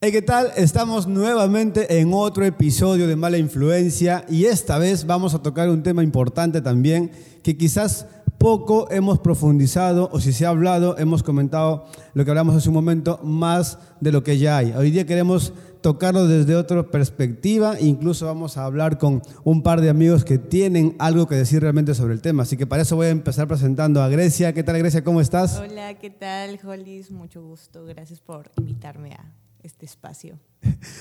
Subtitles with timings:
[0.00, 0.52] Hey, ¿qué tal?
[0.56, 5.82] Estamos nuevamente en otro episodio de Mala Influencia y esta vez vamos a tocar un
[5.82, 7.10] tema importante también
[7.42, 8.06] que quizás
[8.38, 12.76] poco hemos profundizado o si se ha hablado, hemos comentado lo que hablamos hace un
[12.76, 14.70] momento más de lo que ya hay.
[14.70, 19.90] Hoy día queremos tocarlo desde otra perspectiva, incluso vamos a hablar con un par de
[19.90, 22.44] amigos que tienen algo que decir realmente sobre el tema.
[22.44, 24.54] Así que para eso voy a empezar presentando a Grecia.
[24.54, 25.02] ¿Qué tal Grecia?
[25.02, 25.58] ¿Cómo estás?
[25.58, 27.10] Hola, ¿qué tal, Hollis?
[27.10, 27.84] Mucho gusto.
[27.84, 30.38] Gracias por invitarme a este espacio.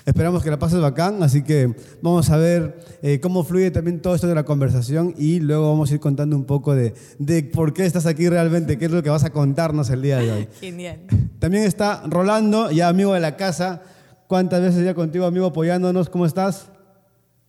[0.05, 4.15] Esperamos que la pases bacán, así que vamos a ver eh, cómo fluye también todo
[4.15, 7.73] esto de la conversación y luego vamos a ir contando un poco de, de por
[7.73, 10.47] qué estás aquí realmente, qué es lo que vas a contarnos el día de hoy.
[10.61, 10.99] Genial.
[11.39, 13.81] También está Rolando, ya amigo de la casa.
[14.27, 16.09] ¿Cuántas veces ya contigo, amigo, apoyándonos?
[16.09, 16.69] ¿Cómo estás?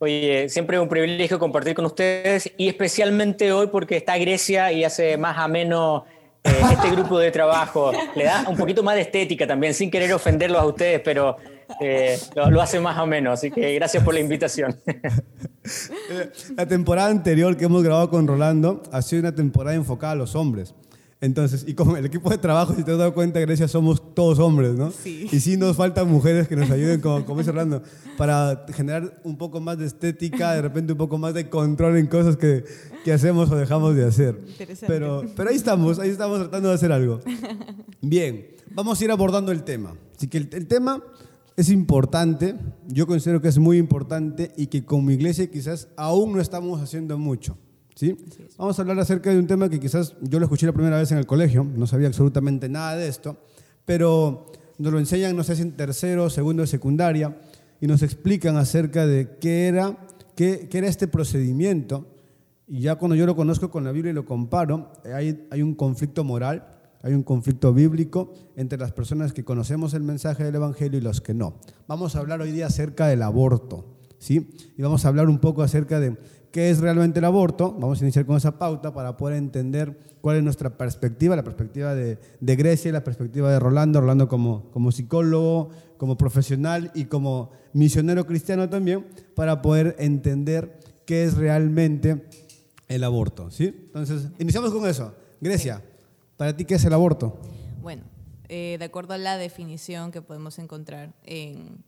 [0.00, 5.16] Oye, siempre un privilegio compartir con ustedes y especialmente hoy porque está Grecia y hace
[5.16, 6.04] más ameno
[6.44, 7.92] eh, este grupo de trabajo.
[8.14, 11.36] Le da un poquito más de estética también, sin querer ofenderlos a ustedes, pero
[11.80, 13.34] eh, lo, lo, hace más o menos.
[13.34, 14.78] Así que gracias por la invitación.
[16.56, 20.34] La temporada anterior que hemos grabado con Rolando ha sido una temporada enfocada a los
[20.34, 20.74] hombres.
[21.20, 24.38] Entonces, y como el equipo de trabajo, si te has dado cuenta, Grecia, somos todos
[24.38, 24.92] hombres, ¿no?
[24.92, 25.26] Sí.
[25.32, 27.82] Y sí nos faltan mujeres que nos ayuden, como, como dice Orlando,
[28.16, 32.06] para generar un poco más de estética, de repente un poco más de control en
[32.06, 32.64] cosas que,
[33.04, 34.40] que hacemos o dejamos de hacer.
[34.46, 34.86] Interesante.
[34.86, 37.18] Pero, pero ahí estamos, ahí estamos tratando de hacer algo.
[38.00, 39.96] Bien, vamos a ir abordando el tema.
[40.16, 41.02] Así que el, el tema
[41.56, 42.54] es importante,
[42.86, 47.18] yo considero que es muy importante y que como iglesia quizás aún no estamos haciendo
[47.18, 47.58] mucho.
[47.98, 48.16] ¿Sí?
[48.56, 51.10] Vamos a hablar acerca de un tema que quizás yo lo escuché la primera vez
[51.10, 53.38] en el colegio, no sabía absolutamente nada de esto,
[53.84, 54.46] pero
[54.78, 57.36] nos lo enseñan, no sé si en tercero, segundo de secundaria,
[57.80, 59.98] y nos explican acerca de qué era,
[60.36, 62.06] qué, qué era este procedimiento.
[62.68, 65.74] Y ya cuando yo lo conozco con la Biblia y lo comparo, hay, hay un
[65.74, 66.68] conflicto moral,
[67.02, 71.20] hay un conflicto bíblico entre las personas que conocemos el mensaje del Evangelio y los
[71.20, 71.56] que no.
[71.88, 74.50] Vamos a hablar hoy día acerca del aborto, ¿sí?
[74.76, 76.16] Y vamos a hablar un poco acerca de
[76.52, 77.72] qué es realmente el aborto.
[77.72, 81.94] Vamos a iniciar con esa pauta para poder entender cuál es nuestra perspectiva, la perspectiva
[81.94, 87.06] de, de Grecia y la perspectiva de Rolando, Rolando como, como psicólogo, como profesional y
[87.06, 92.26] como misionero cristiano también, para poder entender qué es realmente
[92.88, 93.50] el aborto.
[93.50, 93.66] ¿sí?
[93.66, 95.14] Entonces, iniciamos con eso.
[95.40, 95.82] Grecia,
[96.36, 97.38] ¿para ti qué es el aborto?
[97.82, 98.02] Bueno,
[98.48, 101.84] eh, de acuerdo a la definición que podemos encontrar en,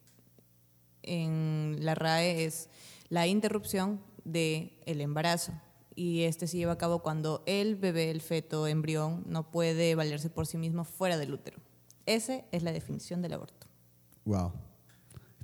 [1.03, 2.69] en la RAE, es
[3.09, 5.53] la interrupción del el embarazo.
[5.95, 10.31] Y este se lleva a cabo cuando el bebé, el feto, embrión, no puede valerse
[10.31, 11.59] por sí mismo fuera del útero.
[12.07, 13.67] Esa es la definición del aborto.
[14.25, 14.53] Wow.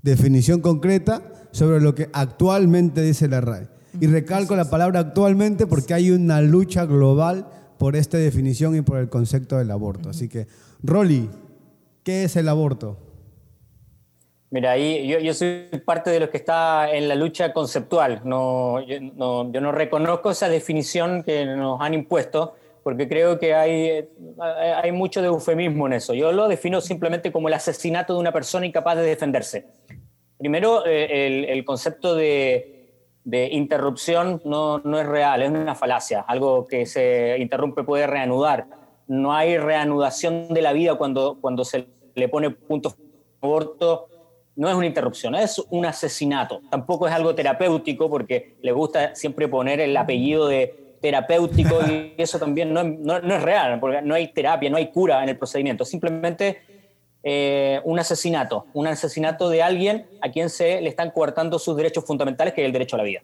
[0.02, 3.68] Definición concreta sobre lo que actualmente dice la RAE.
[4.00, 7.48] Y recalco la palabra actualmente porque hay una lucha global
[7.78, 10.10] por esta definición y por el concepto del aborto.
[10.10, 10.46] Así que,
[10.82, 11.30] Rolly,
[12.02, 12.98] ¿qué es el aborto?
[14.56, 18.22] Mira, ahí yo, yo, soy parte de los que está en la lucha conceptual.
[18.24, 23.54] No yo, no, yo no reconozco esa definición que nos han impuesto porque creo que
[23.54, 24.08] hay,
[24.40, 26.14] hay mucho de eufemismo en eso.
[26.14, 29.66] Yo lo defino simplemente como el asesinato de una persona incapaz de defenderse.
[30.38, 36.20] Primero, eh, el, el, concepto de, de interrupción no, no, es real, es una falacia.
[36.26, 38.68] Algo que se interrumpe puede reanudar.
[39.06, 42.94] No hay reanudación de la vida cuando, cuando se le pone punto
[43.42, 44.08] aborto
[44.56, 46.62] no es una interrupción, es un asesinato.
[46.70, 52.38] Tampoco es algo terapéutico porque le gusta siempre poner el apellido de terapéutico y eso
[52.38, 55.36] también no, no, no es real, porque no hay terapia, no hay cura en el
[55.36, 55.84] procedimiento.
[55.84, 56.62] Simplemente
[57.22, 62.04] eh, un asesinato, un asesinato de alguien a quien se le están coartando sus derechos
[62.04, 63.22] fundamentales, que es el derecho a la vida.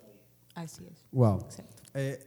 [0.55, 1.05] Así es.
[1.13, 1.47] Wow.
[1.95, 2.19] Eh,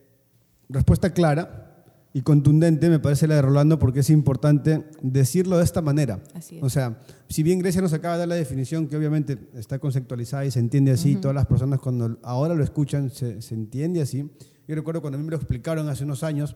[0.70, 1.75] respuesta clara
[2.16, 6.24] y contundente me parece la de Rolando porque es importante decirlo de esta manera.
[6.34, 6.64] Así es.
[6.64, 10.46] O sea, si bien Grecia nos acaba de dar la definición que obviamente está conceptualizada
[10.46, 11.22] y se entiende así, uh -huh.
[11.24, 14.32] todas las personas cuando ahora lo escuchan se, se, entiende así.
[14.66, 16.56] Yo recuerdo cuando a mí me lo explicaron hace unos años,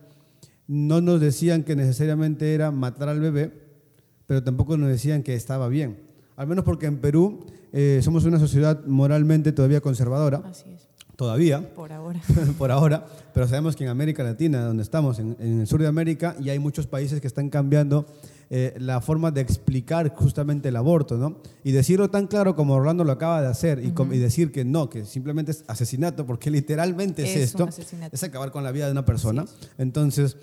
[0.65, 3.51] no nos decían que necesariamente era matar al bebé,
[4.27, 5.97] pero tampoco nos decían que estaba bien.
[6.37, 10.41] Al menos porque en Perú eh, somos una sociedad moralmente todavía conservadora.
[10.45, 10.88] Así es.
[11.19, 11.59] Todavía.
[11.75, 12.21] Por ahora.
[12.57, 13.05] por ahora.
[13.33, 16.49] Pero sabemos que en América Latina, donde estamos, en, en, el sur de América, y
[16.49, 18.05] hay muchos países que están cambiando
[18.49, 21.41] eh, la forma de explicar justamente el aborto, ¿no?
[21.61, 24.15] Y decirlo tan claro como Orlando lo acaba de hacer, y, uh -huh.
[24.15, 27.67] y decir que no, que simplemente es asesinato, porque literalmente es, es esto,
[28.13, 29.45] es acabar con la vida de una persona.
[29.45, 29.67] Sí.
[29.77, 30.37] Entonces,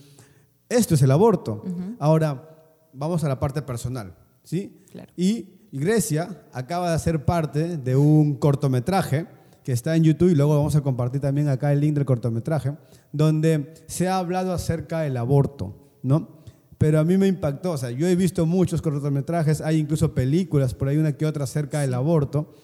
[0.68, 1.62] esto es el aborto.
[1.64, 1.96] Uh -huh.
[2.00, 2.50] Ahora,
[2.92, 4.82] vamos a la parte personal, ¿sí?
[4.92, 5.10] Claro.
[5.16, 9.35] Y Grecia acaba de ser parte de un cortometraje
[9.66, 12.74] que está en YouTube y luego vamos a compartir también acá el link del cortometraje,
[13.10, 15.74] donde se ha hablado acerca del aborto,
[16.04, 16.36] ¿no?
[16.78, 17.72] pero a mí me impactó.
[17.72, 21.42] O sea, yo he visto muchos cortometrajes, hay incluso películas, por ahí una que otra
[21.42, 22.54] acerca del aborto,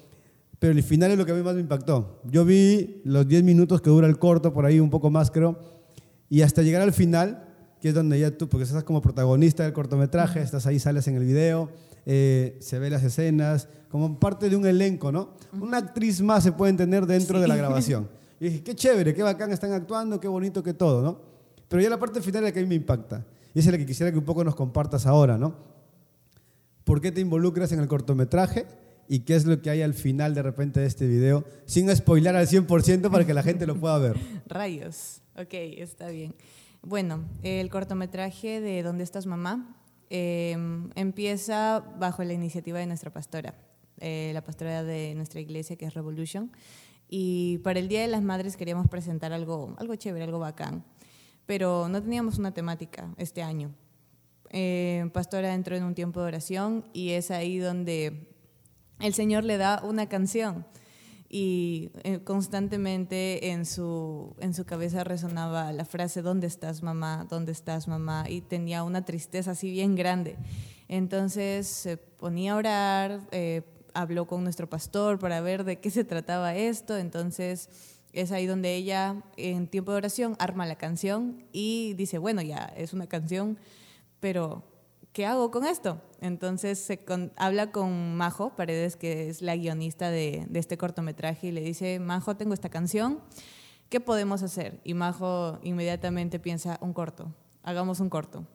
[0.61, 2.21] pero el final es lo que a mí más me impactó.
[2.31, 5.59] Yo vi los 10 minutos que dura el corto, por ahí un poco más creo,
[6.29, 7.49] y hasta llegar al final,
[7.81, 11.17] que es donde ya tú, porque estás como protagonista del cortometraje, estás ahí, sales en
[11.17, 11.69] el video,
[12.07, 15.35] eh, se ve las escenas, como parte de un elenco, ¿no?
[15.53, 18.09] Una actriz más se puede tener dentro de la grabación.
[18.41, 21.21] Y dije, qué chévere, qué bacán están actuando, qué bonito que todo, ¿no?
[21.69, 23.25] Pero ya la parte final es la que a mí me impacta.
[23.55, 25.55] Y esa es la que quisiera que un poco nos compartas ahora, ¿no?
[26.85, 28.67] ¿Por qué te involucras en el cortometraje?
[29.09, 31.45] ¿Y qué es lo que hay al final de repente de este video?
[31.67, 34.17] Sin spoiler al 100% para que la gente lo pueda ver.
[34.47, 35.21] Rayos.
[35.37, 36.35] Ok, está bien.
[36.83, 39.77] Bueno, el cortometraje de ¿Dónde estás mamá?
[40.15, 40.57] Eh,
[40.95, 43.55] empieza bajo la iniciativa de nuestra pastora,
[43.99, 46.53] eh, la pastora de nuestra iglesia que es Revolution.
[47.09, 50.85] Y para el Día de las Madres queríamos presentar algo, algo chévere, algo bacán
[51.47, 53.75] pero no teníamos una temática este año.
[54.51, 58.35] Eh, Pastora entró en un tiempo de oración y es ahí donde
[59.01, 60.67] el Señor le da una canción
[61.35, 67.27] y eh, constantemente en su, en su cabeza resonaba la frase, ¿dónde estás mamá?
[67.31, 68.27] ¿Dónde estás mamá?
[68.29, 70.37] Y tenía una tristeza así bien grande.
[70.89, 73.63] Entonces se ponía a orar, eh,
[73.95, 77.71] habló con nuestro pastor para ver de qué se trataba esto, entonces
[78.13, 82.71] es ahí donde ella, en tiempo de oración, arma la canción y dice, bueno, ya
[82.77, 83.59] es una canción,
[84.21, 84.65] pero
[85.13, 86.01] ¿qué hago con esto?
[86.21, 87.05] Entonces se
[87.37, 91.99] habla con Majo Paredes, que es la guionista de, de, este cortometraje, y le dice,
[91.99, 93.21] Majo, tengo esta canción,
[93.89, 94.81] ¿qué podemos hacer?
[94.85, 98.47] Y Majo inmediatamente piensa, un corto, hagamos un corto.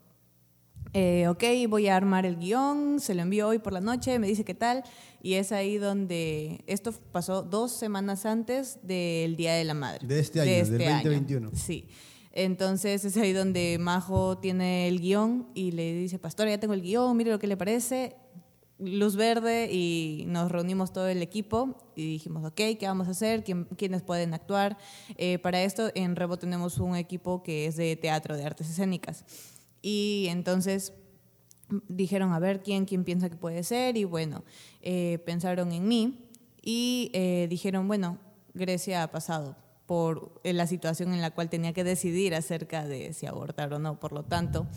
[0.93, 4.27] Eh, ok, voy a armar el guion, se lo envío hoy por la noche, me
[4.27, 4.83] dice qué tal,
[5.21, 10.07] y es ahí donde esto pasó dos semanas antes del Día de la Madre.
[10.07, 11.49] De este año, del 2021.
[11.49, 11.87] Este sí.
[12.39, 16.83] Entonces es ahí donde Majo tiene el guion y le dice, pastora, ya tengo el
[16.83, 18.15] guion, mire lo que le parece,
[18.77, 23.43] luz verde y nos reunimos todo el equipo y dijimos, ok, ¿qué vamos a hacer?
[23.43, 24.77] ¿Quiénes pueden actuar?
[25.17, 29.25] Eh, para esto en Rebo tenemos un equipo que es de teatro, de artes escénicas.
[29.81, 30.93] Y entonces
[31.87, 33.97] dijeron, a ver, ¿quién, quién piensa que puede ser?
[33.97, 34.43] Y bueno,
[34.83, 36.29] eh, pensaron en mí
[36.61, 38.19] y eh, dijeron, bueno,
[38.53, 39.55] Grecia ha pasado
[39.87, 43.79] por eh, la situación en la cual tenía que decidir acerca de si abortar o
[43.79, 43.99] no.
[43.99, 44.67] Por lo tanto,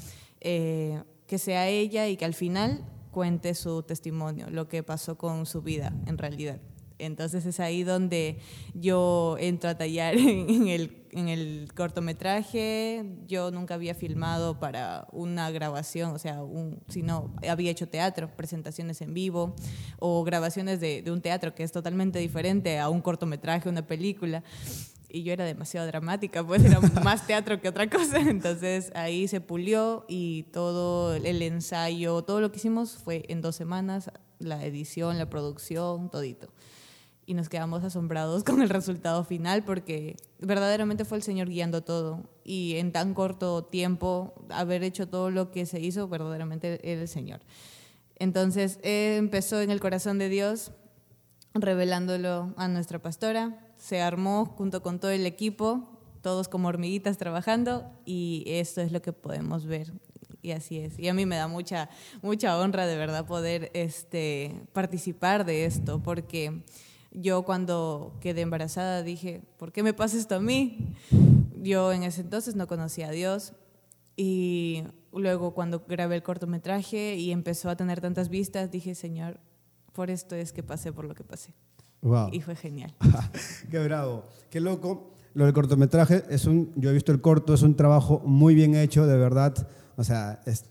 [0.40, 5.60] que sea ella y que al final cuente su testimonio, lo que pasó con su
[5.62, 6.60] vida en realidad.
[7.00, 8.38] Entonces es ahí donde
[8.74, 13.04] yo entro a tallar en el, en el cortometraje.
[13.26, 19.00] Yo nunca había filmado para una grabación, o sea, un, sino había hecho teatro, presentaciones
[19.00, 19.54] en vivo
[19.98, 24.42] o grabaciones de, de un teatro que es totalmente diferente a un cortometraje, una película
[25.12, 28.18] y yo era demasiado dramática, pues era más teatro que otra cosa.
[28.28, 33.56] Entonces ahí se pulió y todo el ensayo, todo lo que hicimos fue en dos
[33.56, 36.48] semanas, la edición, la producción, todito
[37.30, 42.24] y nos quedamos asombrados con el resultado final porque verdaderamente fue el Señor guiando todo
[42.42, 47.08] y en tan corto tiempo haber hecho todo lo que se hizo, verdaderamente era el
[47.08, 47.38] Señor.
[48.16, 50.72] Entonces empezó en el corazón de Dios
[51.54, 55.88] revelándolo a nuestra pastora, se armó junto con todo el equipo,
[56.21, 59.93] todos como hormiguitas trabajando y esto es lo que podemos ver
[60.43, 60.99] y así es.
[60.99, 61.88] Y a mí me da mucha,
[62.23, 66.62] mucha honra de verdad poder este, participar de esto, porque
[67.12, 70.94] yo cuando quedé embarazada dije, ¿por qué me pasa esto a mí?
[71.63, 73.53] Yo en ese entonces no conocía a Dios
[74.17, 79.41] y luego cuando grabé el cortometraje y empezó a tener tantas vistas, dije, Señor,
[79.93, 81.55] por esto es que pasé por lo que pasé.
[82.32, 82.94] Y fue genial.
[83.70, 85.10] qué bravo, qué loco.
[85.34, 88.74] Lo del cortometraje es un, yo he visto el corto, es un trabajo muy bien
[88.74, 89.54] hecho, de verdad.
[89.96, 90.64] O sea, es,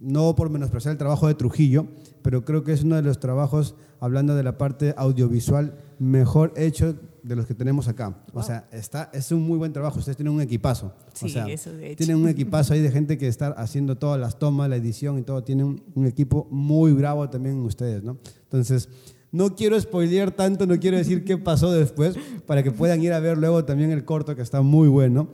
[0.00, 1.86] no por menospreciar el trabajo de Trujillo,
[2.22, 6.96] pero creo que es uno de los trabajos, hablando de la parte audiovisual, mejor hecho
[7.22, 8.16] de los que tenemos acá.
[8.32, 10.00] O sea, está, es un muy buen trabajo.
[10.00, 10.92] Ustedes tienen un equipazo.
[11.12, 11.98] Sí, o sea, eso de hecho.
[11.98, 15.22] Tienen un equipazo ahí de gente que está haciendo todas las tomas, la edición y
[15.22, 15.44] todo.
[15.44, 18.18] Tienen un, equipo muy bravo también ustedes, ¿no?
[18.44, 18.88] Entonces,
[19.32, 23.20] no quiero spoilear tanto, no quiero decir qué pasó después, para que puedan ir a
[23.20, 25.28] ver luego también el corto, que está muy bueno.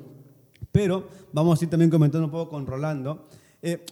[0.71, 3.26] Pero vamos a ir también comentando un poco con Rolando.
[3.61, 3.85] Eh,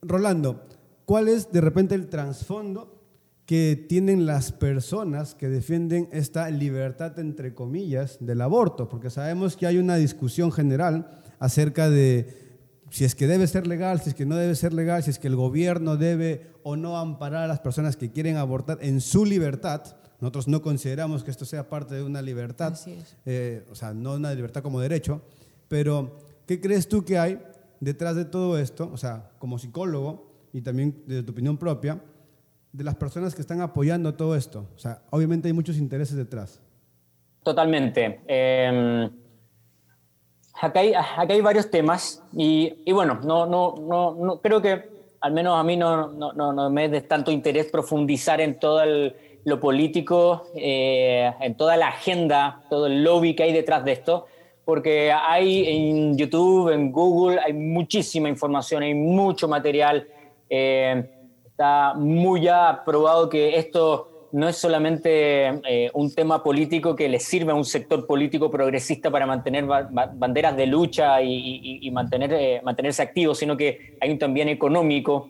[0.00, 0.64] Rolando,
[1.04, 2.94] ¿cuál es de repente el trasfondo
[3.46, 8.88] que tienen las personas que defienden esta libertad, entre comillas, del aborto?
[8.88, 12.47] Porque sabemos que hay una discusión general acerca de
[12.90, 15.18] si es que debe ser legal, si es que no debe ser legal, si es
[15.18, 19.24] que el gobierno debe o no amparar a las personas que quieren abortar en su
[19.24, 19.82] libertad.
[20.20, 22.74] Nosotros no consideramos que esto sea parte de una libertad,
[23.24, 25.22] eh, o sea, no una libertad como derecho,
[25.68, 27.40] pero ¿qué crees tú que hay
[27.80, 32.02] detrás de todo esto, o sea, como psicólogo y también desde tu opinión propia,
[32.72, 34.68] de las personas que están apoyando todo esto?
[34.74, 36.60] O sea, obviamente hay muchos intereses detrás.
[37.44, 38.20] Totalmente.
[38.26, 39.10] Em,
[40.60, 44.88] acá, hay, acá, hay, varios temas y, y, bueno, no, no, no, no, creo que
[45.20, 48.82] al menos a mí no, no, no, me es de tanto interés profundizar en todo
[49.44, 54.26] lo político, eh, en toda la agenda, todo el lobby que hay detrás de esto,
[54.64, 60.06] porque hay en YouTube, en Google, hay muchísima información, hay mucho material.
[60.50, 61.10] Eh,
[61.46, 67.20] está muy ya probado que esto no es solamente eh, un tema político que le
[67.20, 73.02] sirve a un sector político progresista para mantener banderas de lucha y, mantener, eh, mantenerse
[73.02, 75.28] activo, sino que hay un también económico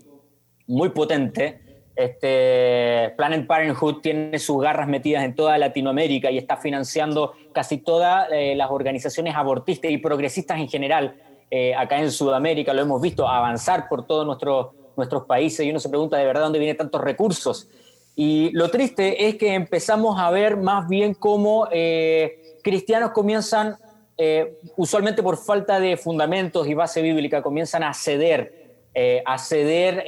[0.66, 1.60] muy potente.
[1.94, 8.28] Este, Planned Parenthood tiene sus garras metidas en toda Latinoamérica y está financiando casi todas
[8.30, 11.16] eh, las organizaciones abortistas y progresistas en general.
[11.76, 14.66] acá en Sudamérica lo hemos visto avanzar por todos nuestros
[14.98, 17.68] nuestros países y uno se pregunta de verdad dónde vienen tantos recursos.
[18.20, 23.76] Y lo triste es que empezamos a ver más bien cómo eh, cristianos comienzan,
[24.16, 30.04] eh, usualmente por falta de fundamentos y base bíblica, comienzan a ceder, eh, a ceder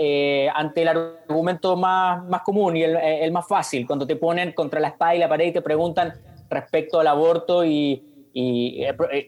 [0.52, 4.88] ante el argumento más, más común y el, más fácil, cuando te ponen contra la
[4.88, 6.14] espada y la pared y te preguntan
[6.48, 8.82] respecto al aborto y, y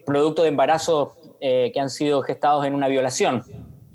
[0.05, 3.45] producto de embarazos que han sido gestados en una violación.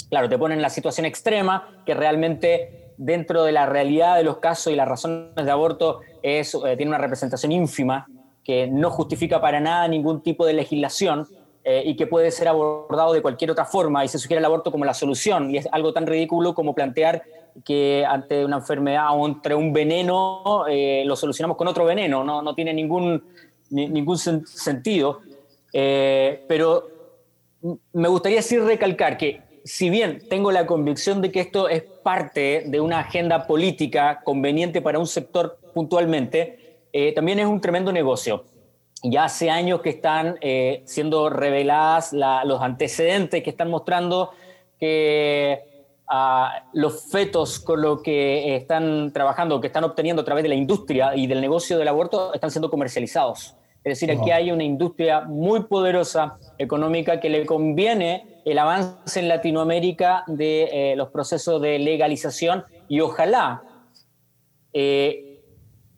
[0.09, 4.73] Claro, te ponen la situación extrema que realmente dentro de la realidad de los casos
[4.73, 8.07] y las razones de aborto es, eh, tiene una representación ínfima
[8.45, 11.26] que no justifica para nada ningún tipo de legislación
[11.64, 14.73] eh, y que puede ser abordado de cualquier otra forma y se sugiere el aborto
[14.73, 17.23] como la solución y es algo tan ridículo como plantear
[17.64, 22.43] que ante una enfermedad o entre un veneno eh, lo solucionamos con otro veneno, no,
[22.43, 23.23] no tiene ningún,
[23.71, 25.21] ningún sentido.
[25.73, 26.88] pero
[27.93, 32.65] me gustaría sí recalcar que si bien tengo la convicción de que esto es parte
[32.67, 38.45] de una agenda política conveniente para un sector puntualmente, eh, también es un tremendo negocio.
[39.03, 44.31] Ya hace años que están eh, siendo reveladas los antecedentes que están mostrando
[44.81, 50.49] que ah, los fetos con lo que están trabajando, que están obteniendo a través de
[50.49, 53.55] la industria y del negocio del aborto, están siendo comercializados.
[53.85, 59.28] Es decir, aquí hay una industria muy poderosa económica que le conviene el avance en
[59.28, 63.62] Latinoamérica de eh, los procesos de legalización y ojalá
[64.73, 65.40] eh,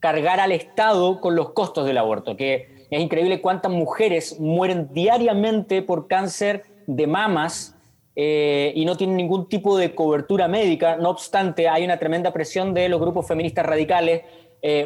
[0.01, 5.83] cargar al Estado con los costos del aborto, que es increíble cuántas mujeres mueren diariamente
[5.83, 7.77] por cáncer de mamas
[8.17, 10.97] eh, y no tienen ningún tipo de cobertura médica.
[10.97, 14.23] No obstante, hay una tremenda presión de los grupos feministas radicales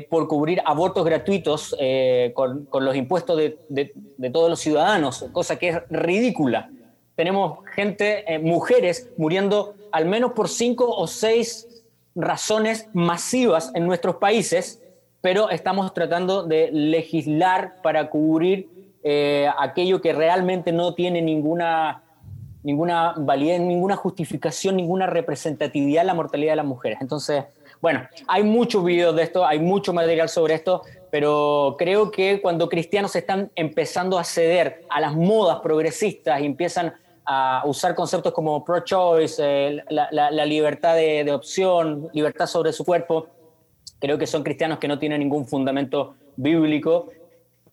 [0.09, 1.77] por cubrir abortos gratuitos
[2.35, 6.71] con, los impuestos de todos los ciudadanos, cosa que es ridícula
[7.17, 11.69] tenemos gente, eh, mujeres, muriendo al menos por cinco o seis
[12.15, 14.83] razones masivas en nuestros países,
[15.21, 18.69] pero estamos tratando de legislar para cubrir
[19.03, 22.03] eh, aquello que realmente no tiene ninguna,
[22.63, 26.99] ninguna validez, ninguna justificación, ninguna representatividad la mortalidad de las mujeres.
[27.01, 27.45] Entonces,
[27.81, 32.69] bueno, hay muchos videos de esto, hay mucho material sobre esto, pero creo que cuando
[32.69, 36.95] cristianos están empezando a ceder a las modas progresistas y empiezan
[37.27, 43.29] a usar conceptos como pro-choice, eh, la, libertad de, opción, libertad sobre su cuerpo.
[43.99, 47.09] Creo que son cristianos que no tienen ningún fundamento bíblico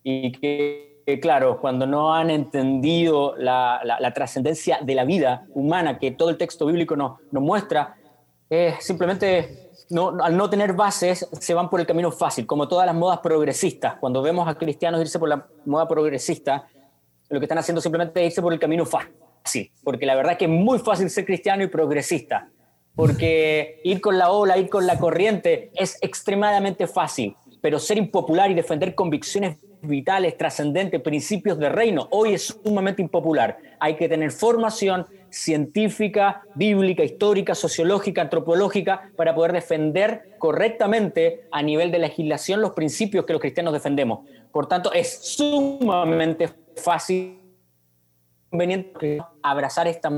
[0.04, 6.30] y que, claro, cuando no han entendido la, trascendencia de la vida humana que todo
[6.30, 7.98] el texto bíblico nos, muestra,
[8.80, 12.96] simplemente no, al no tener bases se van por el camino fácil, como todas las
[12.96, 13.96] modas progresistas.
[13.96, 16.68] Cuando vemos a cristianos irse por la moda progresista,
[17.28, 19.12] lo que están haciendo simplemente es irse por el camino fácil
[19.44, 22.50] Sí, porque la verdad es que es muy fácil ser cristiano y progresista,
[22.96, 28.52] porque ir con la ola, ir con la corriente es extremadamente fácil, pero ser impopular
[28.52, 33.58] y defender convicciones vitales, trascendentes, principios de reino, hoy es sumamente impopular.
[33.80, 41.90] Hay que tener formación científica, bíblica, histórica, sociológica, antropológica, para poder defender correctamente a nivel
[41.92, 44.20] de legislación los principios que los cristianos defendemos.
[44.52, 47.41] Por tanto, es sumamente fácil
[48.52, 50.12] conveniente abrazar esta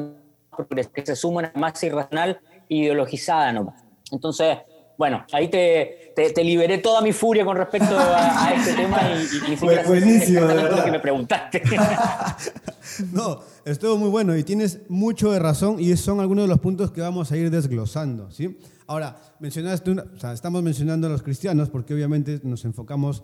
[0.94, 3.84] que se suma una masa irracional ideologizada nomás.
[4.12, 4.58] Entonces,
[4.98, 9.54] bueno, ahí te, te, liberé toda mi furia con respecto a, este tema y, y,
[9.54, 11.62] y buenísimo, lo que me preguntaste.
[13.12, 16.92] no, estuvo muy bueno y tienes mucho de razón y son algunos de los puntos
[16.92, 18.60] que vamos a ir desglosando, ¿sí?
[18.86, 23.24] Ahora, mencionaste, o sea, estamos mencionando a los cristianos porque obviamente nos enfocamos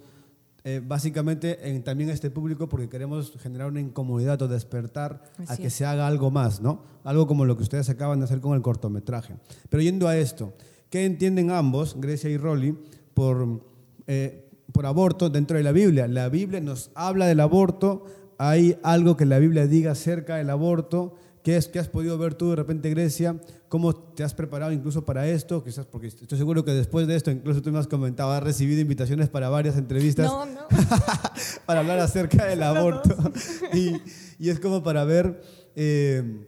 [0.63, 5.67] eh, básicamente en también este público porque queremos generar una incomodidad o despertar a que
[5.67, 5.73] es.
[5.73, 6.83] se haga algo más, ¿no?
[7.03, 9.35] Algo como lo que ustedes acaban de hacer con el cortometraje.
[9.69, 10.53] Pero yendo a esto,
[10.89, 12.77] ¿qué entienden ambos, Grecia y Rolly,
[13.13, 13.61] por,
[14.07, 16.07] eh, por aborto dentro de la Biblia?
[16.07, 18.05] La Biblia nos habla del aborto,
[18.37, 21.15] hay algo que la Biblia diga acerca del aborto.
[21.49, 23.41] ¿Qué, es, ¿Qué has podido ver tú de repente, Grecia?
[23.69, 25.63] ¿Cómo te has preparado incluso para esto?
[25.63, 28.81] Quizás porque estoy seguro que después de esto, incluso tú me has comentado, has recibido
[28.81, 30.67] invitaciones para varias entrevistas No, no.
[31.65, 33.17] para hablar acerca del aborto.
[33.73, 33.95] Y,
[34.37, 35.41] y es como para ver
[35.75, 36.45] eh,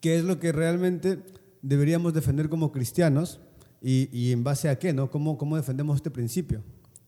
[0.00, 1.18] qué es lo que realmente
[1.60, 3.40] deberíamos defender como cristianos
[3.82, 5.10] y, y en base a qué, ¿no?
[5.10, 6.62] ¿Cómo, ¿Cómo defendemos este principio?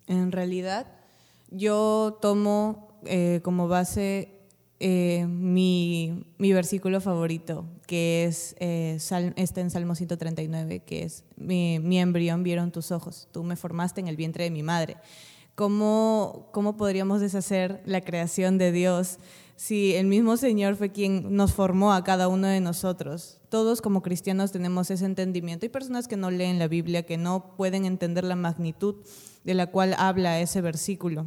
[0.07, 0.87] En realidad,
[1.51, 4.42] yo tomo eh, como base
[4.85, 8.99] eh, mi, versículo favorito, que es eh,
[9.37, 14.01] está en Salmo 139, que es, mi, mi embrión vieron tus ojos, tú me formaste
[14.01, 14.97] en el vientre de mi madre.
[15.55, 19.19] ¿Cómo, ¿Cómo podríamos deshacer la creación de Dios
[19.55, 23.39] si el mismo Señor fue quien nos formó a cada uno de nosotros?
[23.51, 25.65] Todos como cristianos tenemos ese entendimiento.
[25.65, 28.97] Hay personas que no leen la Biblia, que no pueden entender la magnitud
[29.45, 31.27] de la cual habla ese versículo.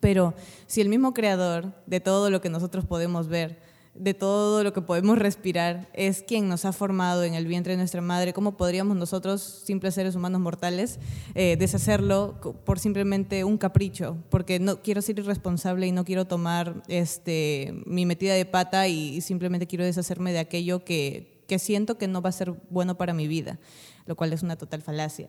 [0.00, 0.34] Pero
[0.66, 3.60] si el mismo creador de todo lo que nosotros podemos ver,
[3.98, 7.78] de todo lo que podemos respirar, es quien nos ha formado en el vientre de
[7.78, 10.98] nuestra madre, ¿cómo podríamos nosotros, simples seres humanos mortales,
[11.34, 14.16] eh, deshacerlo por simplemente un capricho?
[14.30, 19.20] Porque no quiero ser irresponsable y no quiero tomar este, mi metida de pata y
[19.20, 23.14] simplemente quiero deshacerme de aquello que, que siento que no va a ser bueno para
[23.14, 23.58] mi vida,
[24.06, 25.28] lo cual es una total falacia.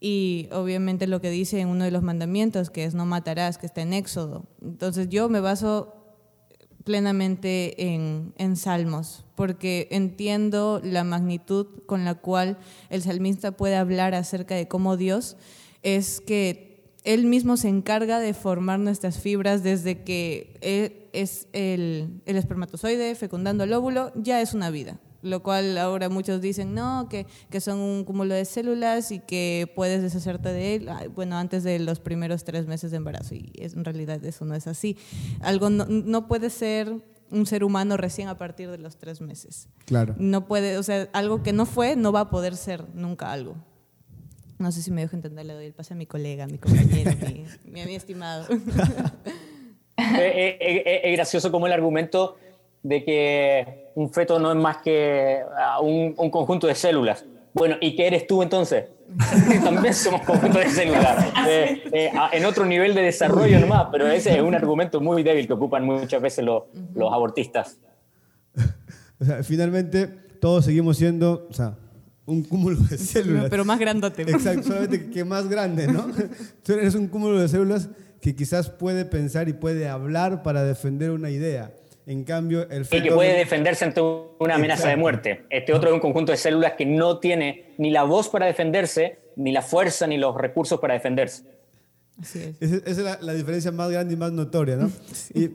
[0.00, 3.66] Y obviamente lo que dice en uno de los mandamientos, que es no matarás, que
[3.66, 4.44] está en Éxodo.
[4.62, 5.94] Entonces yo me baso
[6.84, 12.58] plenamente en, en salmos, porque entiendo la magnitud con la cual
[12.90, 15.36] el salmista puede hablar acerca de cómo Dios
[15.82, 22.20] es que Él mismo se encarga de formar nuestras fibras desde que Él es el,
[22.26, 24.98] el espermatozoide fecundando el óvulo, ya es una vida.
[25.24, 29.72] Lo cual ahora muchos dicen, no, que, que son un cúmulo de células y que
[29.74, 33.34] puedes deshacerte de él, bueno, antes de los primeros tres meses de embarazo.
[33.34, 34.98] Y es, en realidad eso no es así.
[35.40, 36.94] Algo no, no puede ser
[37.30, 39.68] un ser humano recién a partir de los tres meses.
[39.86, 40.14] Claro.
[40.18, 43.56] No puede, o sea, algo que no fue, no va a poder ser nunca algo.
[44.58, 47.12] No sé si me dejo entender, le doy el pase a mi colega, mi compañero,
[47.16, 48.46] mi, mi, mi estimado.
[49.96, 52.36] Eh, eh, eh, es gracioso como el argumento
[52.84, 57.24] de que un feto no es más que ah, un, un conjunto de células.
[57.52, 58.84] Bueno, ¿y qué eres tú entonces?
[59.64, 64.06] También somos conjuntos de células, eh, eh, a- en otro nivel de desarrollo nomás, pero
[64.08, 66.62] ese es un argumento muy débil que ocupan muchas veces los,
[66.94, 67.78] los abortistas.
[69.20, 70.08] O sea, finalmente
[70.40, 71.76] todos seguimos siendo, o sea,
[72.26, 73.46] un cúmulo de células.
[73.48, 74.22] Pero más grandote.
[74.22, 76.06] Exacto, solamente que más grande, ¿no?
[76.64, 77.88] Tú eres un cúmulo de células
[78.20, 81.72] que quizás puede pensar y puede hablar para defender una idea.
[82.06, 83.02] En cambio, el Y feto...
[83.04, 85.00] que puede defenderse ante una amenaza de Exacto.
[85.00, 85.44] muerte.
[85.50, 89.18] Este otro es un conjunto de células que no tiene ni la voz para defenderse,
[89.36, 91.44] ni la fuerza, ni los recursos para defenderse.
[92.20, 92.56] Así es.
[92.60, 94.90] Esa, esa es la, la diferencia más grande y más notoria, ¿no?
[95.34, 95.50] Y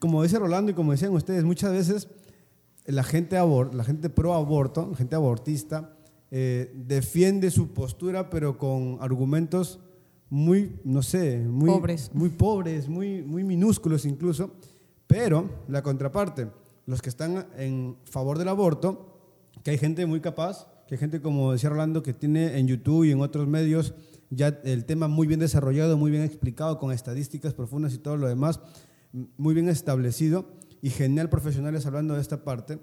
[0.00, 2.08] como dice Rolando y como decían ustedes, muchas veces
[2.86, 5.92] la gente, abor- la gente pro aborto, la gente abortista,
[6.32, 9.78] eh, defiende su postura, pero con argumentos
[10.28, 12.10] muy, no sé, muy Pobres.
[12.12, 14.50] muy, pobres, muy, muy minúsculos incluso.
[15.06, 16.48] Pero la contraparte,
[16.86, 19.12] los que están en favor del aborto,
[19.62, 23.04] que hay gente muy capaz, que hay gente, como decía Rolando, que tiene en YouTube
[23.04, 23.94] y en otros medios
[24.30, 28.28] ya el tema muy bien desarrollado, muy bien explicado, con estadísticas profundas y todo lo
[28.28, 28.60] demás,
[29.36, 30.46] muy bien establecido
[30.82, 32.78] y genial profesionales hablando de esta parte.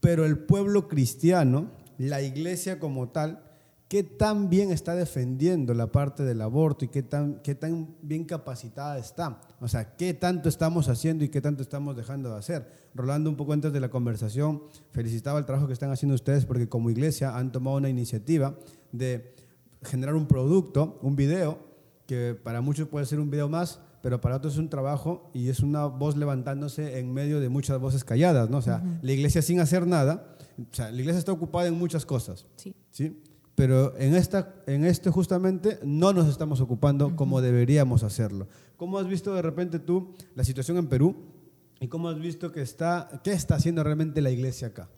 [0.00, 3.42] Pero el pueblo cristiano, la iglesia como tal,
[3.88, 8.24] ¿qué tan bien está defendiendo la parte del aborto y qué tan, qué tan bien
[8.24, 9.40] capacitada está?
[9.60, 12.88] O sea, ¿qué tanto estamos haciendo y qué tanto estamos dejando de hacer?
[12.94, 16.68] Rolando, un poco antes de la conversación, felicitaba el trabajo que están haciendo ustedes porque
[16.68, 18.54] como iglesia han tomado una iniciativa
[18.92, 19.34] de
[19.82, 21.58] generar un producto, un video,
[22.06, 25.48] que para muchos puede ser un video más, pero para otros es un trabajo y
[25.48, 28.58] es una voz levantándose en medio de muchas voces calladas, ¿no?
[28.58, 32.06] O sea, la iglesia sin hacer nada, o sea, la iglesia está ocupada en muchas
[32.06, 32.74] cosas, Sí.
[32.90, 33.22] ¿sí?
[33.58, 38.46] Pero en, esta, en este justamente no nos estamos ocupando como deberíamos hacerlo.
[38.76, 41.16] ¿Cómo has visto de repente tú la situación en Perú
[41.80, 44.88] y cómo has visto que está, qué está haciendo realmente la iglesia acá?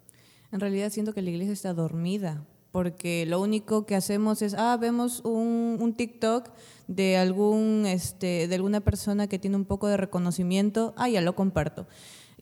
[0.53, 4.77] En realidad siento que la iglesia está dormida, porque lo único que hacemos es, ah,
[4.79, 6.51] vemos un, un TikTok
[6.87, 11.35] de, algún, este, de alguna persona que tiene un poco de reconocimiento, ah, ya lo
[11.35, 11.87] comparto.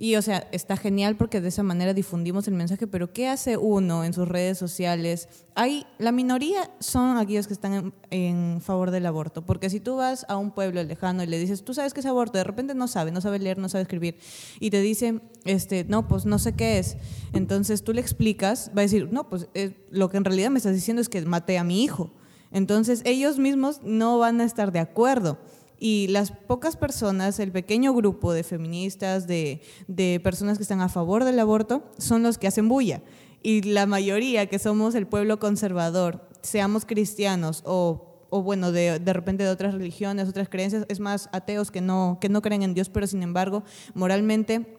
[0.01, 3.57] Y o sea, está genial porque de esa manera difundimos el mensaje, pero ¿qué hace
[3.57, 5.29] uno en sus redes sociales?
[5.57, 10.25] Hay, la minoría son aquellos que están en, favor del aborto, porque si tú vas
[10.29, 12.87] a un pueblo lejano y le dices, tú sabes qué es aborto, de repente no
[12.87, 14.19] sabe, no sabe leer, no sabe escribir,
[14.61, 16.97] y te dice, este, no, pues no sé qué es.
[17.33, 19.49] Entonces tú le explicas, va a decir, no, pues
[19.91, 22.13] lo que en realidad me estás diciendo es que maté a mi hijo.
[22.53, 25.39] Entonces ellos mismos no van a estar de acuerdo.
[25.79, 29.61] Y las pocas personas, el pequeño grupo de feministas, de,
[30.23, 33.03] personas que están a favor del aborto, son los que hacen bulla.
[33.43, 39.13] Y la mayoría, que somos el pueblo conservador, seamos cristianos o, o bueno, de, de,
[39.13, 42.75] repente de otras religiones, otras creencias, es más ateos que no, que no creen en
[42.75, 43.63] Dios, pero sin embargo,
[43.95, 44.78] moralmente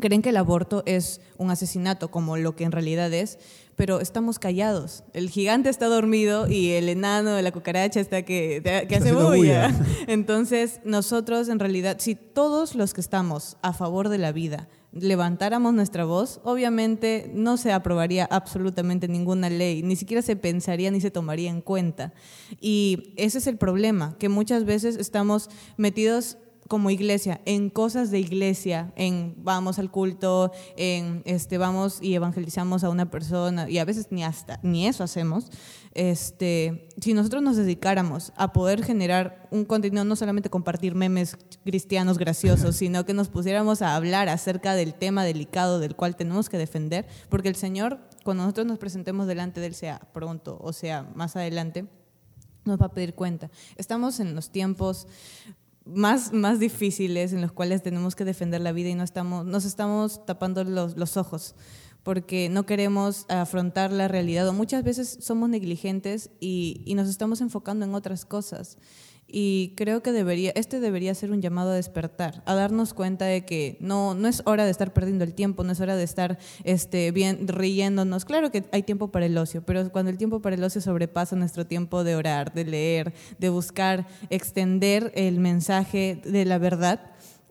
[0.00, 3.38] creen que el aborto es un asesinato, como lo que en realidad es,
[3.76, 5.04] pero estamos callados.
[5.14, 9.74] El gigante está dormido y el enano de la cucaracha está que, que hace bulla.
[10.06, 15.72] Entonces, nosotros en realidad, si todos los que estamos a favor de la vida levantáramos
[15.72, 21.10] nuestra voz, obviamente no se aprobaría absolutamente ninguna ley, ni siquiera se pensaría ni se
[21.10, 22.12] tomaría en cuenta.
[22.60, 26.38] Y ese es el problema, que muchas veces estamos metidos
[26.70, 32.84] como iglesia, en cosas de iglesia, en vamos al culto, en este vamos y evangelizamos
[32.84, 35.50] a una persona y a veces ni hasta ni eso hacemos.
[35.94, 42.18] Este, si nosotros nos dedicáramos a poder generar un contenido no solamente compartir memes cristianos
[42.18, 46.56] graciosos, sino que nos pusiéramos a hablar acerca del tema delicado del cual tenemos que
[46.56, 51.02] defender, porque el Señor cuando nosotros nos presentemos delante de él sea pronto o sea
[51.16, 51.88] más adelante
[52.64, 53.50] nos va a pedir cuenta.
[53.76, 55.06] Estamos en los tiempos
[55.94, 59.64] más, más difíciles en los cuales tenemos que defender la vida y no estamos, nos
[59.64, 61.54] estamos tapando los, los ojos
[62.02, 67.40] porque no queremos afrontar la realidad o muchas veces somos negligentes y, y nos estamos
[67.40, 68.78] enfocando en otras cosas.
[69.32, 73.44] Y creo que debería, este debería ser un llamado a despertar, a darnos cuenta de
[73.44, 76.38] que no, no es hora de estar perdiendo el tiempo, no es hora de estar
[76.64, 78.24] este, bien riéndonos.
[78.24, 81.36] Claro que hay tiempo para el ocio, pero cuando el tiempo para el ocio sobrepasa
[81.36, 87.00] nuestro tiempo de orar, de leer, de buscar extender el mensaje de la verdad,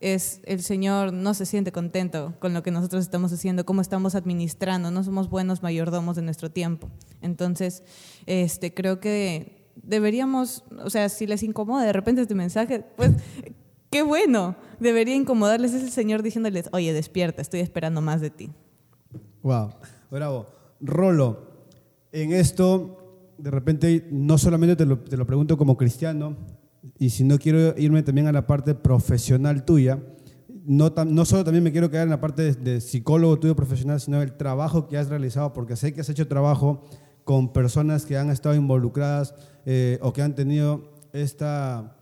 [0.02, 4.16] es el Señor no se siente contento con lo que nosotros estamos haciendo, cómo estamos
[4.16, 6.90] administrando, no somos buenos mayordomos de nuestro tiempo.
[7.22, 7.84] Entonces,
[8.26, 13.12] este, creo que deberíamos, o sea, si les incomoda de repente este mensaje, pues
[13.90, 18.50] qué bueno, debería incomodarles ese Señor diciéndoles, oye, despierta, estoy esperando más de ti.
[19.42, 19.72] Wow,
[20.12, 20.48] bravo.
[20.82, 21.50] Rolo,
[22.12, 26.38] en esto, de repente, no solamente te lo, te lo pregunto como cristiano,
[26.98, 30.00] y si no quiero irme también a la parte profesional tuya,
[30.66, 34.00] no, no solo también me quiero quedar en la parte de, de psicólogo tuyo profesional,
[34.00, 36.84] sino el trabajo que has realizado, porque sé que has hecho trabajo
[37.24, 39.36] con personas que han estado involucradas
[39.72, 40.82] eh, o que han tenido
[41.14, 41.96] esta,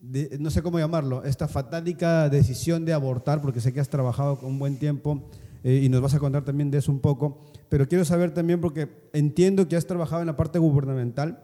[0.00, 4.58] no sé cómo llamarlo, esta fatálica decisión de abortar, porque sé que has trabajado un
[4.58, 5.22] buen tiempo
[5.64, 8.58] eh, y nos vas a contar también de eso un poco, pero quiero saber también,
[8.62, 11.42] porque entiendo que has trabajado en la parte gubernamental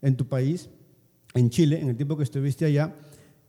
[0.00, 0.70] en tu país,
[1.34, 2.94] en Chile, en el tiempo que estuviste allá,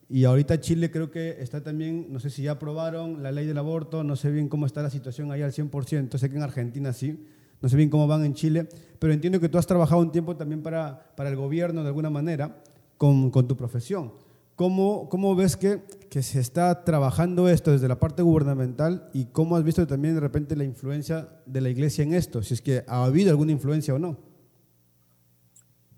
[0.10, 3.58] y ahorita Chile creo que está también, no sé si ya aprobaron la ley del
[3.58, 6.92] aborto, no sé bien cómo está la situación ahí al 100%, sé que en Argentina
[6.92, 7.26] sí,
[7.64, 8.68] no sé bien cómo van en Chile,
[9.00, 12.10] pero entiendo que tú has trabajado un tiempo también para, para el gobierno de alguna
[12.10, 12.62] manera
[12.98, 14.12] con, con tu profesión.
[14.58, 19.56] ¿Cómo, ¿Cómo, ves que, que, se está trabajando esto desde la parte gubernamental y cómo
[19.56, 22.44] has visto también de repente la influencia de la iglesia en esto?
[22.44, 24.18] Si es que ha habido alguna influencia o no.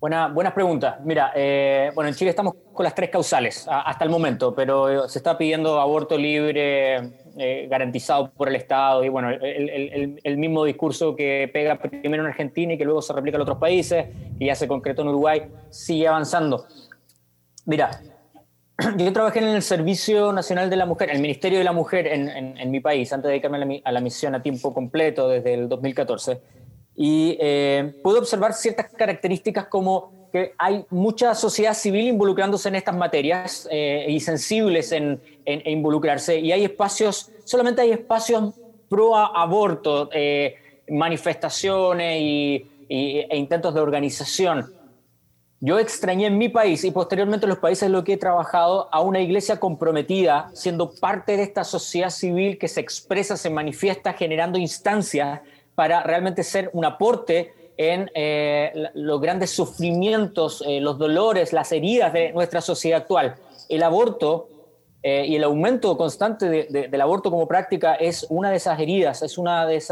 [0.06, 0.98] Buena, buenas preguntas.
[1.04, 5.18] Mira, eh, bueno, en Chile estamos con las tres causales hasta el momento, pero se
[5.18, 6.98] está pidiendo aborto libre
[7.40, 12.74] eh, garantizado por el Estado y bueno, el, mismo discurso que pega primero en Argentina
[12.74, 14.06] y que luego se replica en otros países,
[14.38, 16.68] y ya se concretó en Uruguay, sigue avanzando.
[17.66, 17.90] Mira,
[18.98, 22.70] yo trabajé en el Servicio Nacional de la Mujer, el Ministerio de la Mujer en,
[22.70, 26.42] mi país, antes de dedicarme a la, misión a tiempo completo desde el 2014,
[26.96, 32.96] y eh, pude observar ciertas características como que hay mucha sociedad civil involucrándose en estas
[32.96, 36.40] materias eh, y sensibles en, involucrarse.
[36.40, 38.54] Y hay espacios, solamente hay espacios
[38.90, 40.56] pro aborto, eh,
[40.90, 44.74] manifestaciones y, e intentos de organización.
[45.62, 48.90] Yo extrañé en mi país y posteriormente en los países en los que he trabajado
[48.92, 54.14] a una iglesia comprometida, siendo parte de esta sociedad civil que se expresa, se manifiesta,
[54.14, 55.40] generando instancias
[55.76, 62.14] para realmente ser un aporte en eh, los grandes sufrimientos, eh, los dolores, las heridas
[62.14, 63.36] de nuestra sociedad actual.
[63.68, 64.48] El aborto
[65.04, 69.38] eh, y el aumento constante del aborto como práctica es una de esas heridas, es
[69.38, 69.84] una de,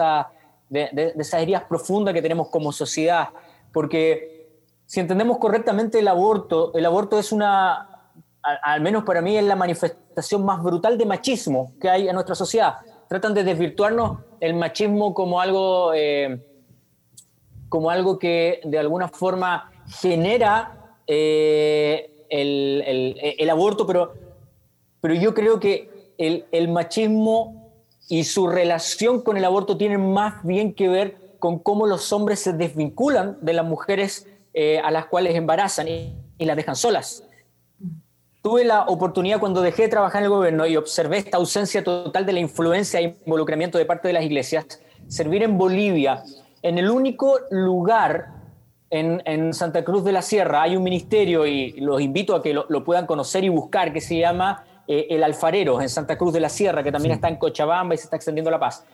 [0.70, 3.30] de, esas heridas profundas que tenemos como sociedad,
[3.74, 4.48] porque
[4.86, 8.10] si entendemos correctamente el aborto, el aborto es una,
[8.42, 12.36] al, menos para mí, es la manifestación más brutal de machismo que hay en nuestra
[12.36, 16.46] sociedad tratan de desvirtuarnos el machismo como algo, eh,
[17.70, 24.14] como algo que de alguna forma genera eh, el, aborto, pero,
[25.02, 27.72] pero yo creo que el, machismo
[28.10, 32.40] y su relación con el aborto tienen más bien que ver con cómo los hombres
[32.40, 37.24] se desvinculan de las mujeres eh, a las cuales embarazan y, las dejan solas.
[38.44, 42.26] Tuve la oportunidad cuando dejé de trabajar en el gobierno y observé esta ausencia total
[42.26, 46.22] de la influencia e involucramiento de parte de las iglesias, servir en Bolivia,
[46.62, 48.34] en el único lugar
[48.90, 52.84] en, Santa Cruz de la Sierra hay un ministerio y los invito a que lo,
[52.84, 56.50] puedan conocer y buscar que se llama eh, El Alfarero en Santa Cruz de la
[56.50, 58.86] Sierra, que también está en Cochabamba y se está extendiendo la paz.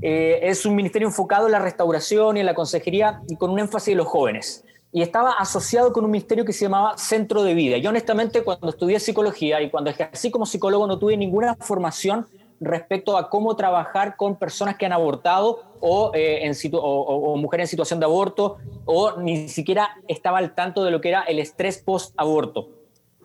[0.00, 3.58] Eh, es un ministerio enfocado en la restauración y en la consejería y con un
[3.58, 4.64] énfasis en los jóvenes
[4.96, 7.76] y estaba asociado con un ministerio que se llamaba Centro de Vida.
[7.76, 12.26] Yo honestamente cuando estudié psicología y cuando ejercí como psicólogo no tuve ninguna formación
[12.60, 17.68] respecto a cómo trabajar con personas que han abortado o, eh, en o, mujeres en
[17.72, 18.56] situación de aborto
[18.86, 22.70] o ni siquiera estaba al tanto de lo que era el estrés post-aborto.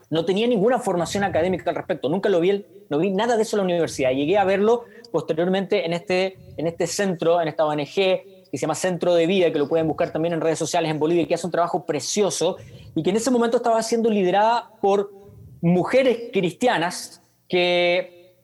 [0.10, 3.56] No tenía ninguna formación académica al respecto, nunca lo vi, no vi nada de eso
[3.56, 4.12] en la universidad.
[4.12, 8.76] Llegué a verlo posteriormente en este, en este centro, en esta ONG, que se llama
[8.76, 11.48] Centro de Vida, que lo pueden buscar también en redes sociales en Bolivia, que hace
[11.48, 12.58] un trabajo precioso
[12.94, 15.12] y que en ese momento estaba siendo liderada por
[15.62, 18.36] mujeres cristianas que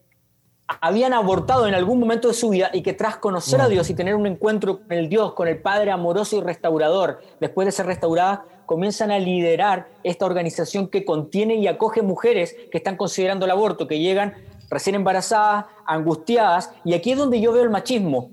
[0.81, 3.93] habían abortado en algún momento de su vida y que tras conocer a Dios y
[3.93, 7.85] tener un encuentro con el Dios, con el Padre amoroso y restaurador, después de ser
[7.85, 13.51] restauradas, comienzan a liderar esta organización que contiene y acoge mujeres que están considerando el
[13.51, 14.35] aborto, que llegan
[14.69, 18.31] recién embarazadas, angustiadas, y aquí es donde yo veo el machismo.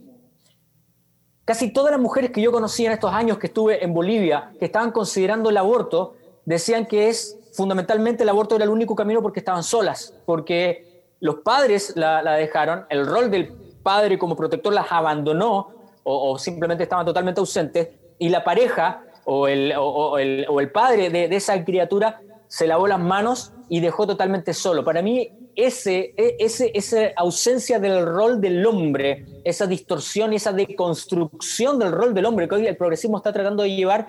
[1.45, 4.65] Casi todas las mujeres que yo conocí en estos años que estuve en Bolivia, que
[4.65, 6.15] estaban considerando el aborto,
[6.47, 11.37] decían que es fundamentalmente el aborto era el único camino porque estaban solas, porque los
[11.37, 13.53] padres la, dejaron, el rol del
[13.83, 15.71] padre como protector las abandonó
[16.03, 21.65] o, simplemente estaban totalmente ausentes, y la pareja o el, o, el, padre de esa
[21.65, 24.85] criatura se lavó las manos y dejó totalmente solo.
[24.85, 31.79] Para mí ese, e, ese, esa ausencia del rol del hombre, esa distorsión esa deconstrucción
[31.79, 34.07] del rol del hombre que hoy el progresismo está tratando de llevar,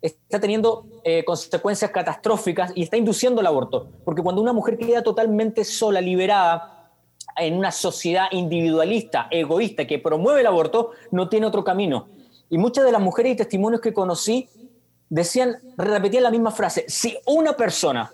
[0.00, 3.88] está teniendo eh, consecuencias catastróficas y está induciendo el aborto.
[4.04, 6.90] Porque cuando una mujer queda totalmente sola, liberada,
[7.36, 12.08] en una sociedad individualista, egoísta, que promueve el aborto, no tiene otro camino.
[12.48, 14.48] Y muchas de las mujeres y testimonios que conocí
[15.08, 18.12] decían, repetían la misma frase, si una persona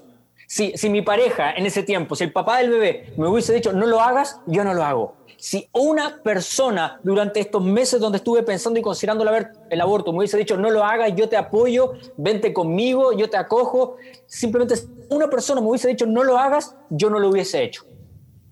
[0.53, 3.87] si, mi pareja en ese tiempo, si el papá del bebé me hubiese dicho no
[3.87, 5.15] lo hagas, yo no lo hago.
[5.39, 9.25] Si una persona durante estos meses donde estuve pensando y considerando
[9.71, 13.39] el aborto me hubiese dicho no lo hagas, yo te apoyo, vente conmigo, yo te
[13.39, 14.75] acojo, simplemente
[15.09, 17.87] una persona me hubiese dicho no lo hagas, yo no lo hubiese hecho.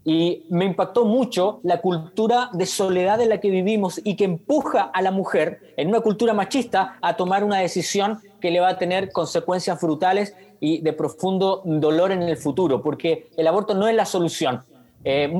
[0.03, 4.85] Y me impactó mucho la cultura de soledad en la que vivimos y que empuja
[4.85, 8.79] a la mujer en una cultura machista a tomar una decisión que le va a
[8.79, 13.95] tener consecuencias brutales y de profundo dolor en el futuro, porque el aborto no es
[13.95, 14.63] la solución.
[15.03, 15.33] Eh,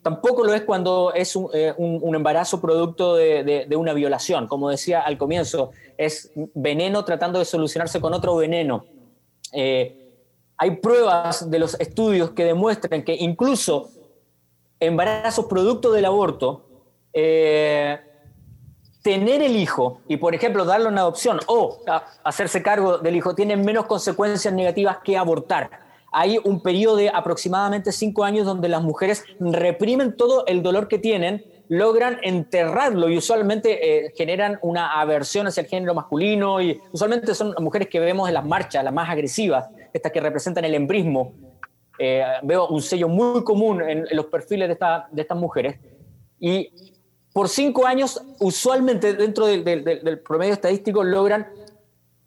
[0.00, 4.46] tampoco lo es cuando es un, eh, embarazo producto de, una violación.
[4.46, 8.84] Como decía al comienzo, es veneno tratando de solucionarse con otro veneno.
[9.52, 10.04] Eh,
[10.56, 13.90] hay pruebas de los estudios que demuestran que incluso
[14.80, 16.64] embarazos producto del aborto
[19.08, 21.78] tener el hijo y, por ejemplo, darle una adopción o
[22.22, 25.70] hacerse cargo del hijo tiene menos consecuencias negativas que abortar.
[26.12, 30.98] Hay un periodo de aproximadamente cinco años donde las mujeres reprimen todo el dolor que
[30.98, 37.34] tienen, logran enterrarlo y usualmente eh, generan una aversión hacia el género masculino y usualmente
[37.34, 41.32] son mujeres que vemos en las marchas, las más agresivas, estas que representan el embrismo.
[41.98, 45.78] Eh, veo un sello muy común en, los perfiles de, esta, de estas mujeres
[46.38, 46.97] y
[47.38, 51.46] por cinco años, usualmente dentro del, promedio estadístico, logran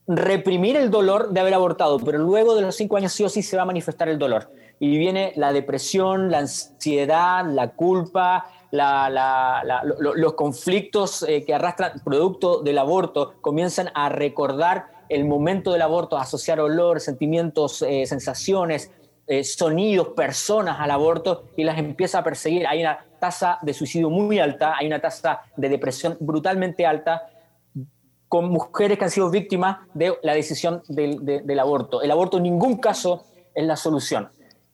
[0.07, 3.43] reprimir el dolor de haber abortado, pero luego de los cinco años sí o sí
[3.43, 4.49] se va a manifestar el dolor.
[4.79, 12.77] Y viene la depresión, la ansiedad, la culpa, los conflictos eh, que arrastran producto del
[12.77, 18.91] aborto, comienzan a recordar el momento del aborto, a asociar olor, sentimientos, eh, sensaciones,
[19.27, 22.65] eh, sonidos, personas al aborto y las empieza a perseguir.
[22.65, 27.21] Hay una tasa de suicidio muy alta, hay una tasa de depresión brutalmente alta
[28.27, 32.01] con mujeres que han sido víctimas de la decisión del, aborto.
[32.01, 34.29] El aborto en ningún caso es la solución.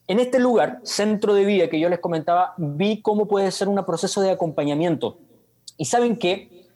[0.08, 3.84] En este lugar, centro de vida que yo les comentaba, vi cómo puede ser un
[3.84, 5.18] proceso de acompañamiento.
[5.76, 6.68] Y saben qué?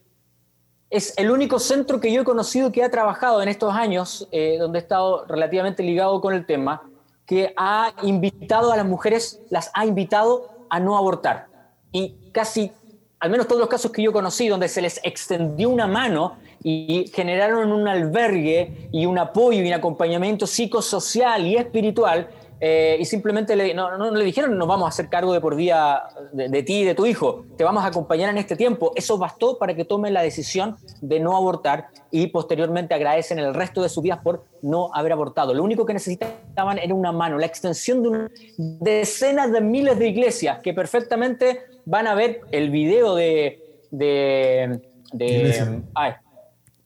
[0.89, 4.57] Es el único centro que yo he conocido que ha trabajado en estos años, eh,
[4.59, 6.81] donde he estado relativamente ligado con el tema,
[7.27, 11.50] que ha invitado a las mujeres, las ha invitado a no abortar.
[11.91, 12.71] Y casi,
[13.19, 17.11] al menos todos los casos que yo conocí, donde se les extendió una mano y
[17.13, 22.29] generaron un albergue y un apoyo y un acompañamiento psicosocial y espiritual,
[22.63, 25.55] eh, y simplemente le, no, no, le dijeron nos vamos a hacer cargo de por
[25.55, 28.91] día de, ti y de tu hijo, te vamos a acompañar en este tiempo.
[28.95, 33.81] Eso bastó para que tomen la decisión de no abortar y posteriormente agradecen el resto
[33.81, 35.55] de sus vidas por no haber abortado.
[35.55, 40.59] Lo único que necesitaban era una mano, la extensión de decenas de miles de iglesias
[40.59, 43.59] que perfectamente van a ver el video de...
[43.91, 44.81] de,
[45.13, 45.27] de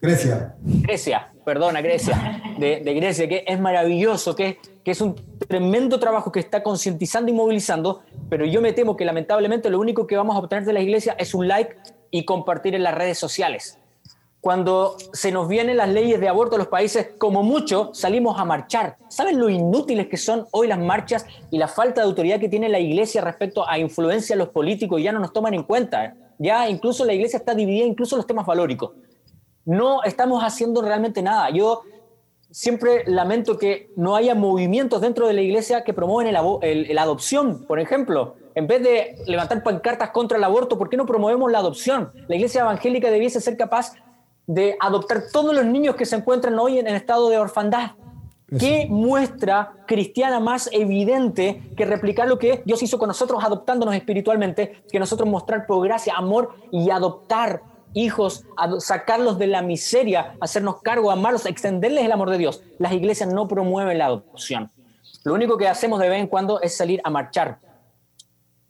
[0.01, 0.55] Grecia.
[0.62, 5.15] Grecia, perdona, Grecia, de, de Grecia, que es maravilloso, que que es un
[5.47, 10.05] tremendo trabajo que está concientizando y movilizando, pero yo me temo que lamentablemente lo único
[10.05, 11.75] que vamos a obtener de la iglesia es un like
[12.12, 13.79] y compartir en las redes sociales.
[14.45, 18.45] Cuando se nos vienen las leyes de aborto en los países, como mucho salimos a
[18.45, 18.95] marchar.
[19.10, 22.69] ¿Saben lo inútiles que son hoy las marchas y la falta de autoridad que tiene
[22.69, 25.01] la iglesia respecto a influencia de los políticos?
[25.01, 26.13] Ya no nos toman en cuenta.
[26.38, 28.91] Ya incluso la iglesia está dividida, incluso los temas valóricos.
[29.65, 31.49] No estamos haciendo realmente nada.
[31.49, 31.81] Yo
[32.51, 37.79] siempre lamento que no haya movimientos dentro de la iglesia que promueven la adopción, por
[37.79, 38.36] ejemplo.
[38.53, 42.12] En vez de levantar pancartas contra el aborto, ¿por qué no promovemos la adopción?
[42.27, 43.93] La iglesia evangélica debiese ser capaz
[44.47, 47.91] de adoptar todos los niños que se encuentran hoy en, estado de orfandad.
[48.60, 54.84] ¿Qué muestra cristiana más evidente que replicar lo que Dios hizo con nosotros adoptándonos espiritualmente,
[54.91, 57.63] que nosotros mostrar por gracia, amor y adoptar
[57.95, 58.45] hijos,
[58.79, 62.62] sacarlos de la miseria, hacernos cargo, amarlos, extenderles el amor de Dios.
[62.77, 64.69] Las iglesias no promueven la adopción.
[65.23, 67.58] Lo único que hacemos de vez en cuando es salir a marchar.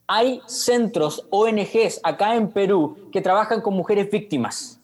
[0.08, 4.80] Hay centros, ONGs acá en Perú que trabajan con mujeres víctimas.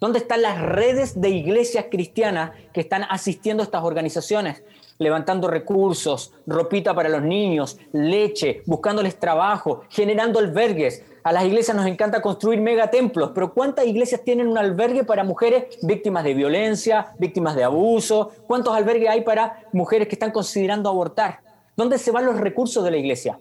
[0.00, 4.62] ¿Dónde están las redes de iglesias cristianas que están asistiendo a estas organizaciones?
[4.96, 11.84] Levantando recursos, ropita para los niños, leche, buscándoles trabajo, generando albergues, a las iglesias nos
[11.84, 17.54] encanta construir megatemplos, pero ¿cuántas iglesias tienen un albergue para mujeres víctimas de violencia, víctimas
[17.54, 18.30] de abuso?
[18.46, 21.40] ¿Cuántos albergues hay para mujeres que están considerando abortar?
[21.76, 23.38] ¿Dónde se van los recursos de la iglesia?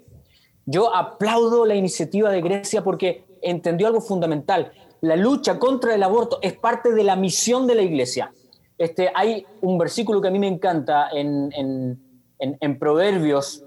[0.65, 4.73] Yo aplaudo la iniciativa de Grecia porque entendió algo fundamental.
[5.01, 8.31] La lucha contra el aborto es parte de la misión de la iglesia.
[8.77, 11.99] Este, hay un versículo que a mí me encanta en, en,
[12.39, 13.63] en, en Proverbios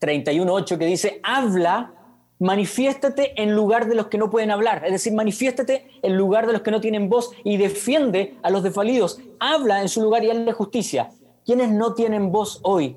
[0.00, 1.94] 31.8 que dice, habla
[2.42, 6.52] manifiéstate en lugar de los que no pueden hablar, es decir, manifiéstate en lugar de
[6.52, 10.30] los que no tienen voz y defiende a los desvalidos, habla en su lugar y
[10.30, 11.10] hazle justicia.
[11.44, 12.96] ¿Quiénes no tienen voz hoy?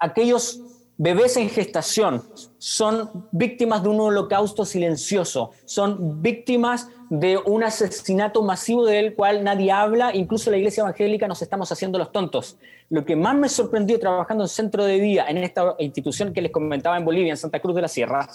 [0.00, 0.60] Aquellos
[0.96, 2.22] bebés en gestación
[2.58, 9.72] son víctimas de un holocausto silencioso, son víctimas de un asesinato masivo del cual nadie
[9.72, 12.56] habla, incluso la iglesia evangélica nos estamos haciendo los tontos.
[12.90, 16.52] Lo que más me sorprendió trabajando en centro de día, en esta institución que les
[16.52, 18.28] comentaba en Bolivia, en Santa Cruz de la Sierra,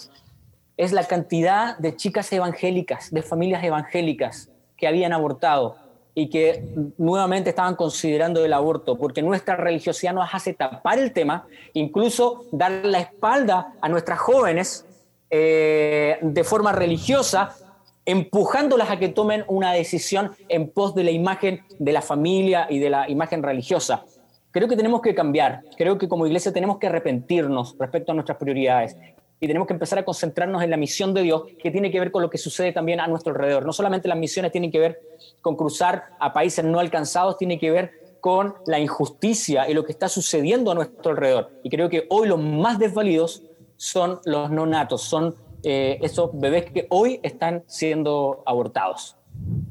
[0.76, 5.76] es la cantidad de chicas evangélicas, de familias evangélicas que habían abortado
[6.20, 6.62] y que
[6.98, 12.72] nuevamente estaban considerando el aborto, porque nuestra religiosidad nos hace tapar el tema, incluso dar
[12.84, 14.84] la espalda a nuestras jóvenes
[15.30, 17.56] eh, de forma religiosa,
[18.04, 22.80] empujándolas a que tomen una decisión en pos de la imagen de la familia y
[22.80, 24.04] de la imagen religiosa.
[24.50, 28.36] Creo que tenemos que cambiar, creo que como iglesia tenemos que arrepentirnos respecto a nuestras
[28.36, 28.94] prioridades
[29.40, 32.10] y tenemos que empezar a concentrarnos en la misión de Dios que tiene que ver
[32.10, 33.64] con lo que sucede también a nuestro alrededor.
[33.64, 35.00] No solamente las misiones tienen que ver
[35.42, 39.92] con cruzar a países no alcanzados, tiene que ver con la injusticia y lo que
[39.92, 41.50] está sucediendo a nuestro alrededor.
[41.62, 43.42] Y creo que hoy los más desvalidos
[43.76, 49.16] son los no natos, son eh, esos bebés que hoy están siendo abortados.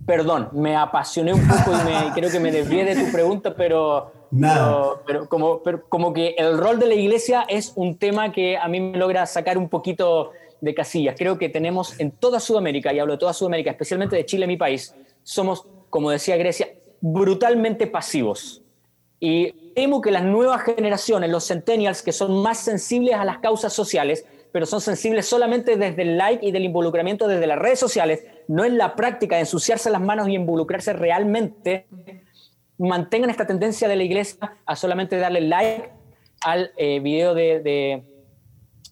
[0.06, 4.12] Perdón, me apasioné un poco y creo que me desvié de tu pregunta, pero,
[5.06, 8.80] pero, como, como que el rol de la iglesia es un tema que a mí
[8.80, 11.16] me logra sacar un poquito de casillas.
[11.18, 14.58] Creo que tenemos en toda Sudamérica, y hablo de toda Sudamérica, especialmente de Chile, mi
[14.58, 14.96] país,
[15.30, 16.70] somos, como decía Grecia,
[17.02, 18.64] brutalmente pasivos.
[19.20, 23.72] Y temo que las nuevas generaciones, los centennials, que son más sensibles a las causas
[23.72, 28.26] sociales, pero son sensibles solamente desde el like y del involucramiento desde las redes sociales,
[28.48, 31.86] no en la práctica de ensuciarse las manos y involucrarse realmente,
[32.80, 35.92] mantengan esta tendencia de la iglesia a solamente darle like
[36.42, 37.60] al eh, video de,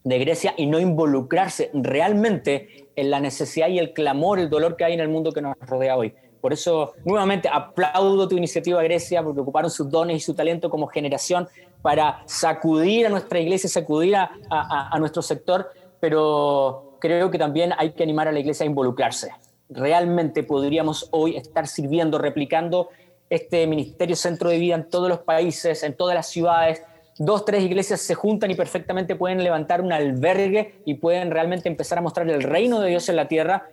[0.03, 4.85] de, Grecia y no involucrarse realmente en la necesidad y el clamor, el dolor que
[4.85, 6.13] hay en el mundo que nos rodea hoy.
[6.47, 10.87] Por eso, nuevamente, aplaudo tu iniciativa, Grecia, porque ocuparon sus dones y su talento como
[10.87, 11.45] generación
[11.81, 15.69] para sacudir a nuestra iglesia, sacudir a, a, nuestro sector,
[15.99, 19.31] pero creo que también hay que animar a la iglesia a involucrarse.
[19.67, 22.91] Realmente podríamos hoy estar sirviendo, replicando
[23.29, 26.81] este ministerio centro de vida en todos los países, en todas las ciudades,
[27.19, 31.97] dos, tres iglesias se juntan y perfectamente pueden levantar un albergue y pueden realmente empezar
[31.97, 33.67] a mostrar el reino de Dios en la tierra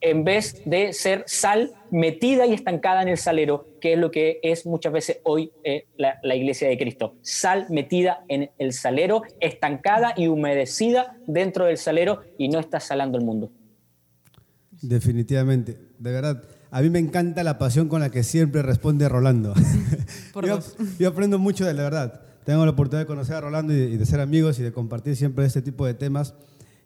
[0.00, 4.40] en vez de ser sal metida y estancada en el salero, que es lo que
[4.42, 7.16] es muchas veces hoy eh, la, la, iglesia de Cristo.
[7.22, 13.18] Sal metida en el salero, estancada y humedecida dentro del salero y no está salando
[13.18, 13.50] el mundo.
[14.80, 16.42] Definitivamente, de verdad.
[16.70, 19.54] A mí me encanta la pasión con la que siempre responde Rolando.
[20.46, 20.60] yo,
[20.98, 22.22] yo, aprendo mucho de la verdad.
[22.44, 25.44] Tengo la oportunidad de conocer a Rolando y, de ser amigos y de compartir siempre
[25.44, 26.34] este tipo de temas.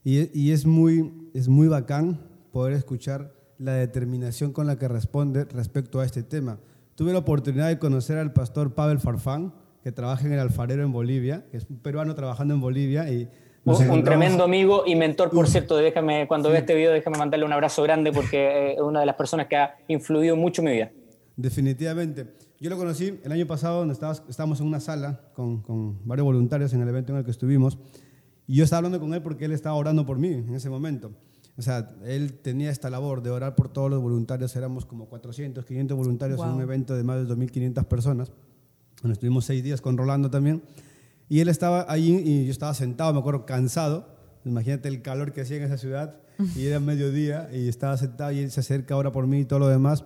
[0.02, 5.44] Y, y es, muy, es muy bacán poder escuchar la determinación con la que responde
[5.44, 6.60] respecto a este tema.
[6.94, 9.52] Tuve la oportunidad de conocer al pastor Pavel Farfán,
[9.82, 13.28] que trabaja en el alfarero en Bolivia, que es un peruano trabajando en Bolivia y
[13.64, 15.76] un tremendo amigo y mentor, por cierto.
[15.76, 19.16] Déjame, cuando vea este video, déjame mandarle un abrazo grande porque es una de las
[19.16, 20.92] personas que ha influido mucho en mi vida.
[21.36, 22.34] Definitivamente.
[22.60, 26.72] Yo lo conocí el año pasado, donde estábamos en una sala con, con, varios voluntarios
[26.72, 27.78] en el evento en el que estuvimos.
[28.46, 31.10] Y yo estaba hablando con él porque él estaba orando por mí en ese momento.
[31.56, 34.54] O sea, él tenía esta labor de orar por todos los voluntarios.
[34.56, 38.32] Éramos como 400, 500 voluntarios en un evento de más de 2.500 personas.
[39.02, 40.62] Bueno, estuvimos seis días con Rolando también.
[41.28, 44.08] Y él estaba allí y yo estaba sentado, me acuerdo, cansado.
[44.44, 46.16] Imagínate el calor que hacía en esa ciudad.
[46.56, 49.60] Y era mediodía y estaba sentado y él se acerca ahora por mí y todo
[49.60, 50.04] lo demás.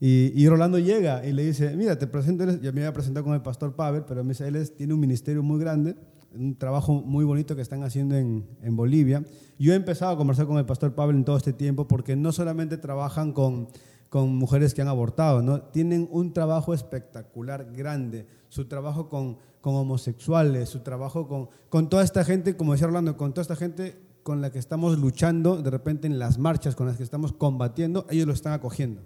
[0.00, 3.34] Y, y, Rolando llega y le dice, mira, te presento, yo me había presentado con
[3.34, 5.94] el pastor Pavel, pero él tiene un ministerio muy grande,
[6.34, 9.24] un trabajo muy bonito que están haciendo en, en, Bolivia.
[9.58, 12.32] Yo he empezado a conversar con el pastor Pavel en todo este tiempo porque no
[12.32, 13.68] solamente trabajan con,
[14.08, 15.62] con mujeres que han abortado, ¿no?
[15.62, 22.02] tienen un trabajo espectacular, grande, su trabajo con con homosexuales, su trabajo con, con toda
[22.02, 25.70] esta gente, como decía Orlando, con toda esta gente con la que estamos luchando, de
[25.70, 29.02] repente en las marchas con las que estamos combatiendo, ellos lo están acogiendo.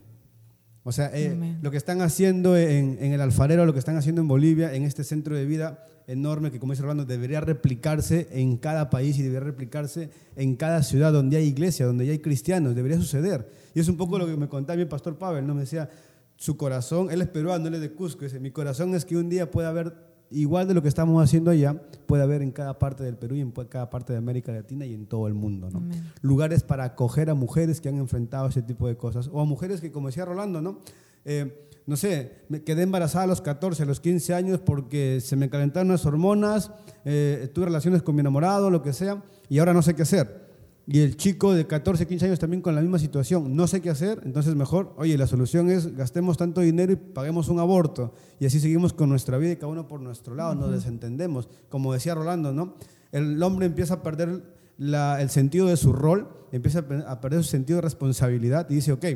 [0.85, 4.21] O sea, eh, lo que están haciendo en, en, el alfarero, lo que están haciendo
[4.21, 8.59] en Bolivia, en este centro de vida enorme que, como dice Orlando, debería replicarse en
[8.59, 12.99] cada país y debería replicarse en cada ciudad donde hay iglesia, donde hay cristianos, debería
[12.99, 13.49] suceder.
[13.75, 15.55] Y es un poco lo que me contaba mi pastor Pavel, ¿no?
[15.55, 15.89] Me decía,
[16.37, 19.29] su corazón, él es peruano, él es de Cusco, dice, mi corazón es que un
[19.29, 19.95] día pueda haber
[20.31, 23.41] igual de lo que estamos haciendo allá, puede haber en cada parte del Perú y
[23.41, 25.71] en cada parte de América Latina y en todo el mundo.
[25.71, 25.83] ¿no?
[26.23, 29.81] Lugares para acoger a mujeres que han enfrentado ese tipo de cosas, o a mujeres
[29.81, 30.81] que, como decía Rolando, ¿no?
[31.25, 35.37] Eh, no sé, me quedé embarazada a los 14, a los 15 años porque se
[35.37, 36.71] me calentaron las hormonas,
[37.05, 40.44] eh, tuve relaciones con mi enamorado, lo que sea, y ahora no sé qué hacer
[40.87, 43.89] y el chico de 14, 15 años también con la misma situación, no sé qué
[43.89, 48.45] hacer, entonces mejor, oye, la solución es gastemos tanto dinero y paguemos un aborto y
[48.45, 51.49] así seguimos con nuestra vida y cada uno por nuestro lado, nos desentendemos.
[51.71, 52.75] Como decía Rolando, ¿no?
[53.13, 54.43] El hombre empieza a perder
[54.79, 59.07] el sentido de su rol, empieza a perder su sentido de responsabilidad y dice, ok,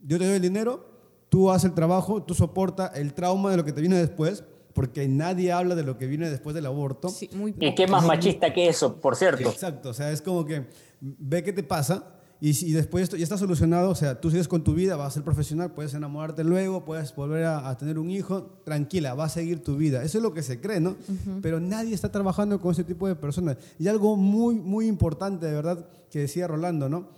[0.00, 0.88] yo te doy el dinero,
[1.28, 4.44] tú haces el trabajo, tú soporta el trauma de lo que te viene después,
[4.78, 7.08] porque nadie habla de lo que viene después del aborto.
[7.08, 9.48] Sí, muy y qué más machista que eso, por cierto.
[9.48, 10.68] Exacto, o sea, es como que
[11.00, 14.46] ve qué te pasa y, y después esto ya está solucionado, o sea, tú sigues
[14.46, 18.08] con tu vida, vas a ser profesional, puedes enamorarte luego, puedes volver a, tener un
[18.08, 20.04] hijo, tranquila, va a seguir tu vida.
[20.04, 20.94] Eso es lo que se cree, ¿no?
[21.42, 23.56] Pero nadie está trabajando con ese tipo de personas.
[23.80, 27.08] Y algo muy, muy importante, de verdad, que decía Rolando, ¿no?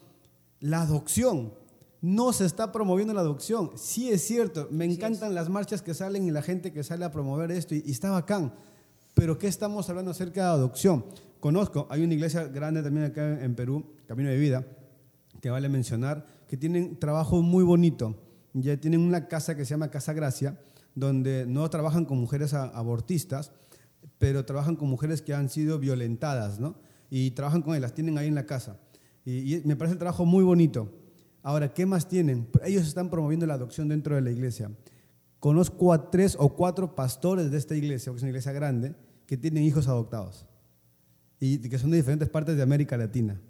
[0.60, 1.52] La adopción
[2.02, 3.72] no se está promoviendo la adopción.
[3.76, 7.12] Sí es cierto, me encantan las marchas que salen y la gente que sale a
[7.12, 8.54] promover esto y, está bacán.
[9.14, 11.04] Pero ¿qué estamos hablando acerca de adopción?
[11.40, 14.66] Conozco, hay una iglesia grande también acá en Perú, Camino de Vida,
[15.40, 18.16] que vale mencionar, que tienen trabajo muy bonito.
[18.52, 20.58] Ya tienen una casa que se llama Casa Gracia,
[20.94, 23.52] donde no trabajan con mujeres abortistas,
[24.18, 26.76] pero trabajan con mujeres que han sido violentadas, ¿no?
[27.10, 28.78] Y trabajan con ellas, tienen ahí en la casa.
[29.24, 30.90] Y, y me parece el trabajo muy bonito.
[31.42, 32.48] Ahora, ¿qué más tienen?
[32.64, 34.70] Ellos están promoviendo la adopción dentro de la iglesia.
[35.38, 38.94] Conozco a tres o cuatro pastores de esta iglesia, que es una iglesia grande,
[39.26, 40.46] que tienen hijos adoptados
[41.38, 43.40] y que son de diferentes partes de América Latina.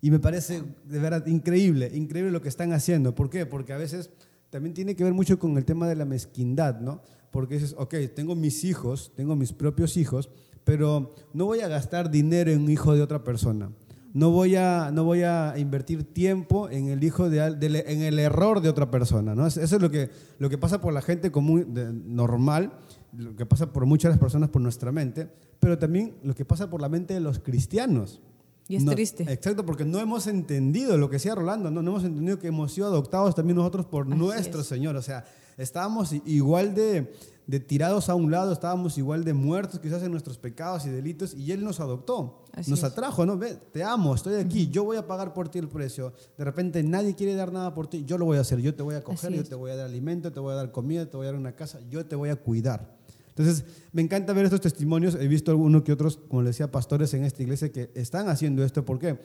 [0.00, 3.14] Y me parece de verdad increíble, increíble lo que están haciendo.
[3.14, 3.46] ¿Por qué?
[3.46, 4.10] Porque a veces
[4.50, 7.02] también tiene que ver mucho con el tema de la mezquindad, ¿no?
[7.32, 10.30] Porque dices, ok, tengo mis hijos, tengo mis propios hijos,
[10.64, 13.72] pero no voy a gastar dinero en un hijo de otra persona
[14.14, 18.60] no voy a, no voy a invertir tiempo en el hijo de, en el error
[18.60, 19.34] de otra persona.
[19.34, 19.46] ¿no?
[19.46, 21.74] Eso es lo que, lo que pasa por la gente común,
[22.06, 22.72] normal,
[23.16, 25.28] lo que pasa por muchas personas por nuestra mente,
[25.60, 28.20] pero también lo que pasa por la mente de los cristianos.
[28.68, 29.24] Y es triste.
[29.28, 31.82] Exacto, porque no hemos entendido lo que decía Rolando, ¿no?
[31.82, 34.96] no hemos entendido que hemos sido adoptados también nosotros por nuestro Señor.
[34.96, 35.24] O sea,
[35.56, 37.12] estábamos igual de,
[37.46, 41.34] de tirados a un lado, estábamos igual de muertos quizás en nuestros pecados y delitos
[41.34, 43.36] y Él nos adoptó, nos atrajo, ¿no?
[43.36, 46.12] Ve, te amo, estoy aquí, yo voy a pagar por ti el precio.
[46.38, 48.82] De repente nadie quiere dar nada por ti, yo lo voy a hacer, yo te
[48.82, 51.16] voy a coger, yo te voy a dar alimento, te voy a dar comida, te
[51.16, 52.96] voy a dar una casa, yo te voy a cuidar.
[53.28, 55.14] Entonces, me encanta ver estos testimonios.
[55.14, 58.62] He visto algunos que otros, como le decía, pastores en esta iglesia que están haciendo
[58.62, 58.84] esto.
[58.84, 59.18] ¿Por qué?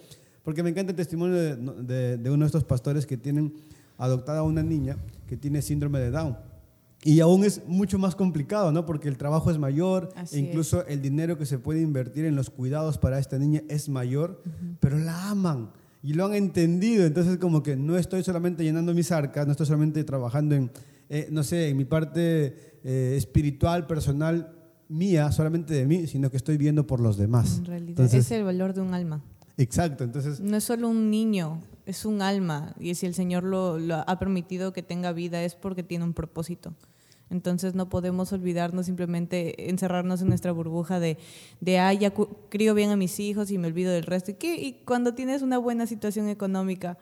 [0.44, 3.54] Porque me encanta el testimonio de, de uno de estos pastores que tienen
[3.98, 4.96] adoptada a una niña
[5.28, 6.38] que tiene síndrome de Down.
[7.04, 8.86] Y aún es mucho más complicado, ¿no?
[8.86, 12.50] Porque el trabajo es mayor, e incluso el dinero que se puede invertir en los
[12.50, 14.42] cuidados para esta niña es mayor,
[14.80, 15.72] pero la aman
[16.04, 17.06] y lo han entendido.
[17.06, 20.72] Entonces, como que no estoy solamente llenando mis arcas, no estoy solamente trabajando en,
[21.10, 24.54] eh, no sé, en mi parte eh, espiritual, personal,
[24.90, 27.60] mía, solamente de mí, sino que estoy viendo por los demás.
[27.60, 29.24] En realidad, es el valor de un alma.
[29.58, 30.40] Exacto, entonces...
[30.40, 32.76] No es solo un niño, es un alma.
[32.80, 36.74] Y si el Señor lo, ha permitido que tenga vida es porque tiene un propósito.
[37.30, 41.18] Entonces no podemos olvidarnos simplemente encerrarnos en nuestra burbuja de,
[41.60, 42.14] de ah, ya
[42.50, 44.32] crío bien a mis hijos y me olvido del resto.
[44.32, 44.56] ¿Y, qué?
[44.56, 46.98] y cuando tienes una buena situación económica,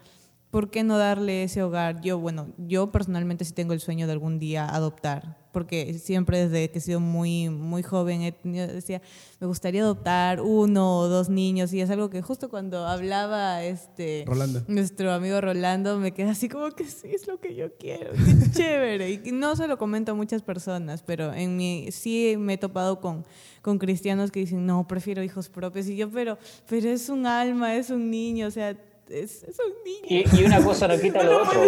[0.50, 2.02] ¿por qué no darle ese hogar?
[2.02, 6.70] Yo, bueno, yo personalmente sí tengo el sueño de algún día adoptar, porque siempre desde
[6.70, 9.02] que he sido muy, muy joven he tenido, decía,
[9.40, 14.26] me gustaría adoptar uno o dos niños, y es algo que justo cuando hablaba este
[14.68, 18.52] nuestro amigo Rolando, me queda así como que sí, es lo que yo quiero, qué
[18.54, 19.12] chévere.
[19.12, 23.02] Y no se lo comento a muchas personas, pero en mi, sí me he topado
[23.02, 23.26] con,
[23.62, 26.38] con cristianos que dicen, no, prefiero hijos propios, y yo, pero,
[26.70, 28.78] pero es un alma, es un niño, o sea
[29.10, 30.24] es, un niño.
[30.34, 31.62] Y, una cosa no quita lo otro.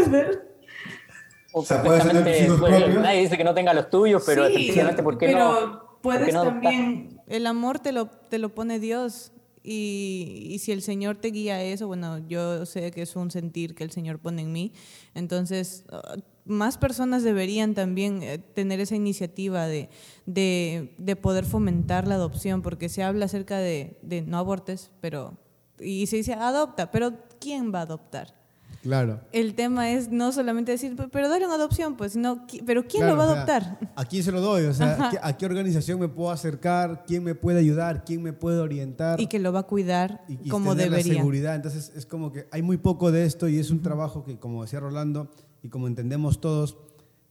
[1.54, 4.74] O sea, nadie dice que no tenga los tuyos, pero sí,
[5.04, 9.32] ¿por qué pero Puedes también, el amor te lo, te lo pone Dios.
[9.64, 13.32] Y, y, si el Señor te guía a eso, bueno, yo sé que es un
[13.32, 14.72] sentir que el Señor pone en mí.
[15.14, 19.90] Entonces, uh, más personas deberían también eh, tener esa iniciativa de,
[20.26, 25.38] de, de, poder fomentar la adopción, porque se habla acerca de, de no abortes, pero
[25.80, 28.34] y se dice adopta, pero ¿quién va a adoptar?
[28.82, 29.20] Claro.
[29.32, 33.18] El tema es no solamente decir, pero dale una adopción, pues, no, pero ¿quién lo
[33.18, 33.80] va a adoptar?
[33.96, 34.66] ¿A quién se lo doy?
[34.66, 37.04] O sea, ¿a qué organización me puedo acercar?
[37.06, 38.06] ¿Quién me puede ayudar?
[38.06, 39.20] ¿Quién me puede orientar?
[39.20, 41.14] Y que lo va a cuidar y, como tener debería.
[41.14, 41.56] La seguridad.
[41.56, 44.62] Entonces, es como que hay muy poco de esto y es un trabajo que, como
[44.62, 45.32] decía Rolando,
[45.64, 46.78] y como entendemos todos,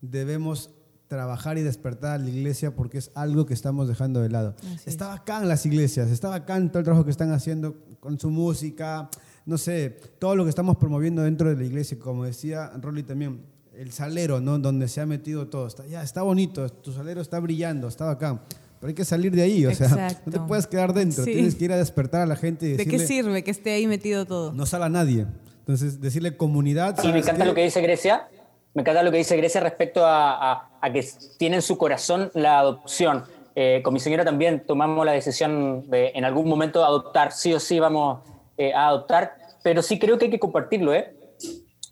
[0.01, 0.71] debemos
[1.09, 4.57] trabajar y despertar a la iglesia porque es algo que estamos dejando de lado.
[4.85, 8.19] Estaba acá en las iglesias, estaba acá en todo el trabajo que están haciendo con
[8.19, 9.09] su música,
[9.47, 13.41] no sé, todo lo que estamos promoviendo dentro de la iglesia, como decía Rolly también,
[13.75, 14.59] el salero, ¿no?
[14.59, 15.67] Donde se ha metido todo.
[15.67, 18.43] Está, ya, está bonito, tu salero está brillando, estaba acá.
[18.81, 21.65] Pero hay que salir de ahí, o sea, no te puedes quedar dentro, tienes que
[21.65, 22.93] ir a despertar a la gente y decirle...
[22.93, 24.53] ¿De qué sirve que esté ahí metido todo?
[24.53, 25.27] No sale a nadie.
[25.61, 27.03] Entonces, decirle comunidad...
[27.03, 28.29] Y me encanta lo que dice Grecia,
[28.75, 33.25] me encanta lo que dice Grecia respecto a, que tiene en su corazón la adopción.
[33.55, 37.61] Eh, con mi señora también tomamos la decisión de en algún momento adoptar, sí o
[37.61, 38.21] sí vamos
[38.57, 41.15] eh, a adoptar, pero sí creo que hay que compartirlo, ¿eh?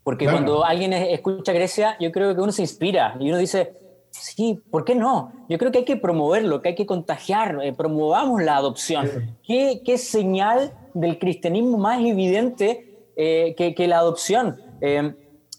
[0.02, 3.74] Porque cuando alguien escucha Grecia, yo creo que uno se inspira y uno dice,
[4.10, 5.32] sí, ¿por qué no?
[5.48, 9.34] Yo creo que hay que promoverlo, que hay que contagiar, eh, promovamos la adopción.
[9.42, 14.60] ¿Qué, ¿Qué, señal del cristianismo más evidente que, que, la adopción?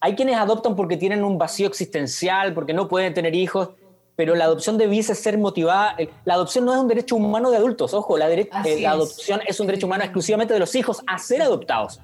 [0.01, 3.69] Hay quienes adoptan porque tienen un vacío existencial, porque no pueden tener hijos,
[4.15, 5.95] pero la adopción debiese ser motivada.
[5.97, 8.49] Eh, la adopción no es un derecho humano de adultos, ojo, la, eh,
[8.79, 11.99] la adopción es un derecho humano exclusivamente de los hijos a ser adoptados.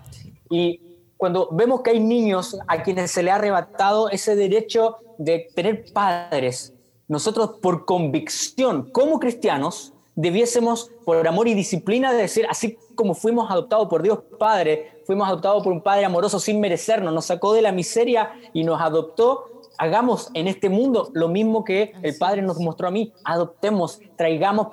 [0.49, 0.79] Y
[1.17, 5.85] cuando vemos que hay niños a quienes se le ha arrebatado ese derecho de tener
[5.93, 6.73] padres,
[7.07, 13.49] nosotros por convicción como cristianos debiésemos, por amor y disciplina, de decir, así como fuimos
[13.49, 17.61] adoptados por Dios Padre, fuimos adoptados por un Padre amoroso sin merecernos, nos sacó de
[17.61, 19.45] la miseria y nos adoptó,
[19.81, 24.67] hagamos en este mundo lo mismo que el Padre nos mostró a mí, adoptemos, traigamos,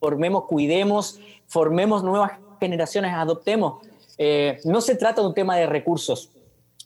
[0.00, 3.86] formemos, cuidemos, formemos nuevas generaciones, adoptemos.
[4.16, 6.30] Eh, no se trata de un tema de recursos,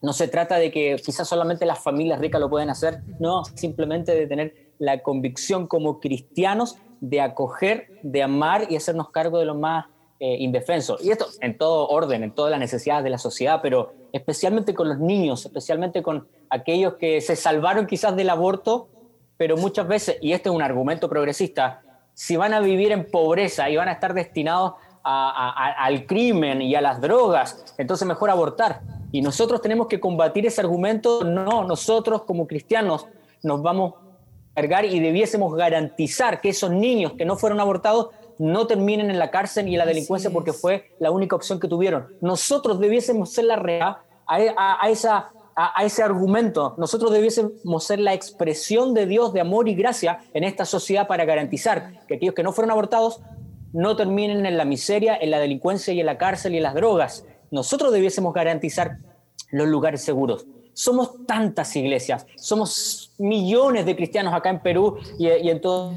[0.03, 4.13] no se trata de que quizás solamente las familias ricas lo pueden hacer, no, simplemente
[4.17, 9.57] de tener la convicción como cristianos de acoger, de amar y hacernos cargo de los
[9.57, 9.87] más
[10.25, 11.05] eh, indefensos.
[11.05, 14.89] Y esto en todo orden, en todas las necesidades de la sociedad, pero especialmente con
[14.89, 18.89] los niños, especialmente con aquellos que se salvaron quizás del aborto,
[19.37, 21.83] pero muchas veces, y este es un argumento progresista,
[22.15, 26.81] si van a vivir en pobreza y van a estar destinados al crimen y a
[26.81, 28.81] las drogas, entonces mejor abortar.
[29.11, 33.09] Y nosotros tenemos que combatir ese argumento, no, nosotros como cristianos
[33.43, 33.95] nos vamos
[34.55, 39.69] y debiésemos garantizar que esos niños que no fueron abortados no terminen en la cárcel
[39.69, 42.09] y en la delincuencia porque fue la única opción que tuvieron.
[42.21, 46.75] Nosotros debiésemos ser la rea a, esa, a, ese argumento.
[46.79, 51.25] Nosotros debiésemos ser la expresión de Dios de amor y gracia en esta sociedad para
[51.25, 53.21] garantizar que aquellos que no fueron abortados
[53.73, 56.75] no terminen en la miseria, en la delincuencia y en la cárcel y en las
[56.75, 57.25] drogas.
[57.51, 58.99] Nosotros debiésemos garantizar
[59.51, 60.47] los lugares seguros.
[60.75, 65.95] Somos tantas iglesias, somos millones de cristianos acá en Perú y, y en todo,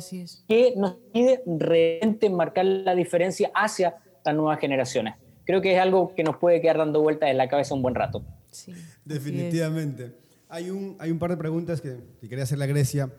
[0.48, 5.16] que nos pide realmente marcar la diferencia hacia las nuevas generaciones.
[5.46, 7.96] Creo que es algo que nos puede quedar dando vueltas en la cabeza un buen
[7.96, 8.24] rato.
[8.52, 8.74] Sí.
[9.04, 10.16] Definitivamente.
[10.50, 13.12] Hay un, hay un par de preguntas que, que quería hacerle a Grecia.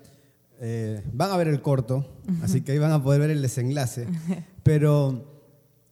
[0.61, 2.07] Eh, van a ver el corto,
[2.43, 4.07] así que ahí van a poder ver el desenlace.
[4.63, 5.37] Pero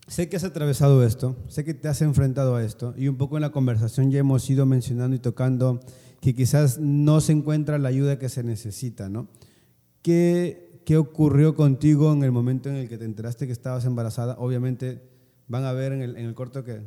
[0.07, 3.37] sé que has atravesado esto, sé que te has enfrentado a esto, y un poco
[3.37, 5.81] en la conversación ya hemos ido mencionando y tocando
[6.25, 9.29] que quizás no se encuentra la ayuda que se necesita, ¿no?
[10.01, 14.35] ¿Qué, qué ocurrió contigo en el momento en el que te enteraste que estabas embarazada?
[14.39, 15.03] Obviamente
[15.49, 16.81] van a ver en el, en el corto que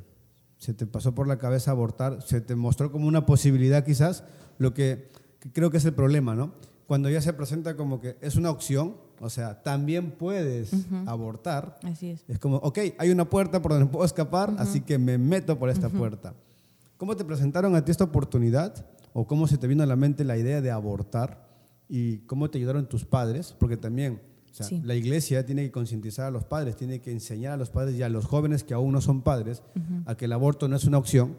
[0.58, 4.24] se te pasó por la cabeza abortar, se te mostró como una posibilidad quizás,
[4.58, 6.56] lo que, que creo que es el problema, ¿no?
[6.88, 10.72] Cuando ya se presenta como que es una opción, o sea, también puedes
[11.06, 12.24] abortar, Así es.
[12.28, 15.70] es como, ok, hay una puerta por donde puedo escapar, así que me meto por
[15.70, 16.34] esta puerta.
[16.98, 18.84] ¿Cómo te presentaron a ti esta oportunidad?
[19.20, 21.48] ¿O cómo se te vino a la mente la idea de abortar?
[21.90, 23.56] ¿Y cómo te ayudaron tus padres?
[23.58, 24.80] Porque también o sea, Sí.
[24.86, 28.04] la iglesia tiene que concientizar a los padres, tiene que enseñar a los padres y
[28.04, 29.64] a los jóvenes que aún no son padres
[30.06, 31.36] a que el aborto no es una opción,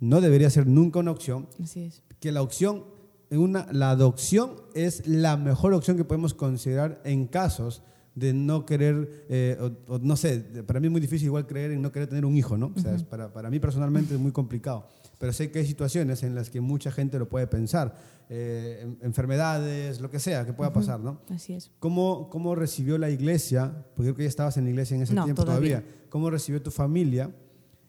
[0.00, 2.02] no debería ser nunca una opción, Así es.
[2.18, 2.82] que la opción,
[3.30, 7.82] una, la adopción es la mejor opción que podemos considerar en casos
[8.16, 9.56] de no querer, eh,
[9.88, 12.24] o, o no sé, para mí es muy difícil igual creer en no querer tener
[12.26, 12.72] un hijo, ¿no?
[12.76, 14.86] O sea, es para, para mí personalmente es muy complicado,
[15.22, 17.96] pero sé que hay situaciones en las que mucha gente lo puede pensar,
[18.28, 21.20] eh, en- enfermedades, lo que sea que pueda pasar, ¿no?
[21.30, 21.70] Así es.
[21.78, 23.72] ¿Cómo, ¿Cómo recibió la iglesia?
[23.94, 25.78] Porque creo que ya estabas en la iglesia en ese No, tiempo todavía.
[25.82, 26.06] todavía.
[26.10, 27.30] ¿Cómo recibió tu familia?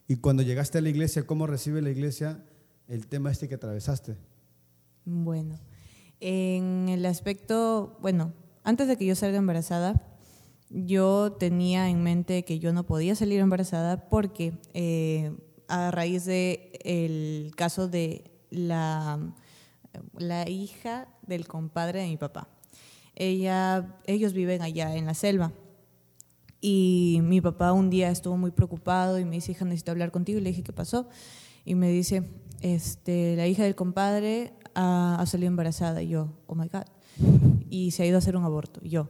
[0.08, 2.44] Y cuando llegaste a la iglesia, ¿cómo recibe la iglesia
[2.88, 4.16] el tema este que atravesaste?
[5.04, 5.60] Bueno,
[6.20, 8.32] en el aspecto, bueno,
[8.64, 10.06] antes de que yo salga embarazada,
[10.70, 15.36] yo tenía en mente que yo no podía salir embarazada porque eh,
[15.68, 19.20] a raíz de el caso de la,
[20.18, 22.48] la hija del compadre de mi papá.
[23.16, 25.52] Ella, ellos viven allá en la selva.
[26.62, 30.40] Y mi papá un día estuvo muy preocupado y me dice, hija, necesito hablar contigo.
[30.40, 31.10] Y le dije, ¿qué pasó?
[31.66, 32.24] Y me dice,
[32.62, 36.02] este, la hija del compadre ha, salido embarazada.
[36.02, 36.86] Y yo, oh my God.
[37.70, 38.80] Y se ha ido a hacer un aborto.
[38.82, 39.10] Y yo,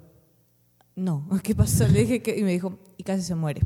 [0.95, 1.87] no, ¿qué pasó?
[1.87, 3.61] Le dije y me dijo, y casi se muere.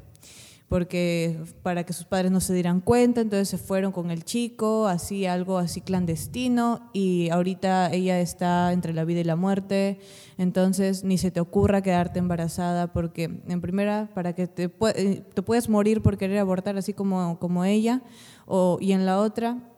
[0.69, 4.87] Porque para que sus padres no se dieran cuenta, entonces se fueron con el chico,
[4.87, 9.99] así algo así clandestino, y ahorita ella está entre la vida y la muerte,
[10.37, 15.41] entonces ni se te ocurra quedarte embarazada, porque en primera, para que te, eh, te
[15.41, 18.01] puedes morir por querer abortar así como, como ella,
[18.45, 19.71] o, y en la otra,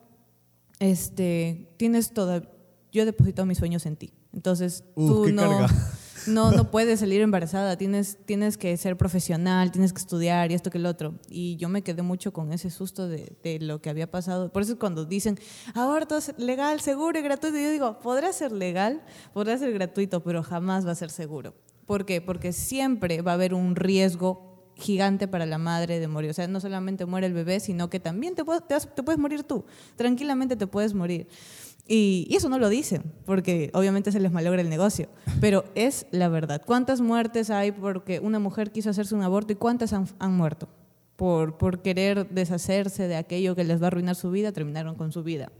[0.79, 2.41] este, tienes toda,
[2.91, 4.11] yo he depositado mis sueños en ti.
[4.33, 5.67] Entonces, Uh, tú qué no, carga.
[6.27, 10.69] No, no puedes salir embarazada, tienes, tienes que ser profesional, tienes que estudiar y esto
[10.69, 11.15] que el otro.
[11.29, 14.51] Y yo me quedé mucho con ese susto de, de lo que había pasado.
[14.51, 15.39] Por eso cuando dicen,
[15.73, 19.01] aborto es legal, seguro y gratuito, yo digo, podrá ser legal,
[19.33, 21.55] podrá ser gratuito, pero jamás va a ser seguro.
[21.85, 22.21] ¿Por qué?
[22.21, 26.29] Porque siempre va a haber un riesgo gigante para la madre de morir.
[26.29, 29.19] O sea, no solamente muere el bebé, sino que también te, puedes- te te puedes
[29.19, 29.65] morir tú.
[29.97, 31.27] Tranquilamente te puedes morir.
[31.91, 35.09] Y, y eso no lo dicen, porque obviamente se les malogra el negocio,
[35.41, 36.61] pero es la verdad.
[36.63, 40.69] ¿Cuántas muertes hay porque una mujer quiso hacerse un aborto y cuántas han, han muerto?
[41.15, 45.11] Por, por querer deshacerse de aquello que les va a arruinar su vida, terminaron con
[45.11, 45.51] su vida.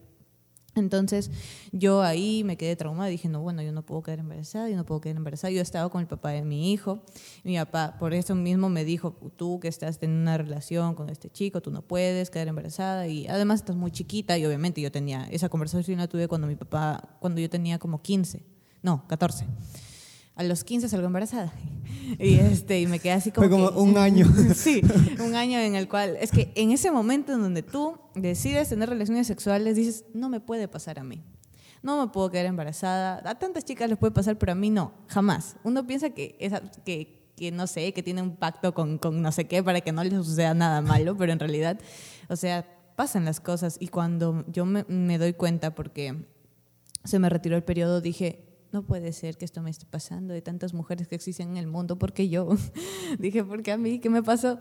[0.80, 1.32] Entonces
[1.72, 4.86] yo ahí me quedé traumada dije, no, bueno, yo no puedo quedar embarazada, yo no
[4.86, 5.52] puedo quedar embarazada.
[5.52, 7.02] Yo estaba con el papá de mi hijo.
[7.44, 11.30] Mi papá por eso mismo me dijo, tú que estás en una relación con este
[11.30, 15.28] chico, tú no puedes quedar embarazada y además estás muy chiquita y obviamente yo tenía,
[15.32, 18.44] esa conversación la tuve cuando mi papá, cuando yo tenía como 15,
[18.82, 19.46] no, 14.
[20.40, 21.54] A los 15 salgo embarazada.
[22.18, 23.48] Y, este, y me quedé así como...
[23.48, 24.26] Fue como que- un año.
[24.56, 24.82] sí,
[25.24, 26.18] un año en el cual...
[26.20, 30.40] Es que en ese momento en donde tú decides tener relaciones sexuales, dices, no me
[30.40, 31.22] puede pasar a mí.
[31.84, 33.22] No me puedo quedar embarazada.
[33.30, 35.56] A tantas chicas les puede pasar, pero a mí no, jamás.
[35.64, 39.32] Uno piensa que, esa, que, que no sé, que tiene un pacto con, con no
[39.32, 41.80] sé qué para que no les suceda nada malo, pero en realidad,
[42.28, 42.66] o sea,
[42.96, 43.78] pasan las cosas.
[43.80, 46.26] Y cuando yo me, me doy cuenta, porque
[47.04, 50.42] se me retiró el periodo, dije, no puede ser que esto me esté pasando de
[50.42, 52.50] tantas mujeres que existen en el mundo, ¿por qué yo?
[53.20, 54.00] dije, ¿por qué a mí?
[54.00, 54.60] ¿Qué me pasó?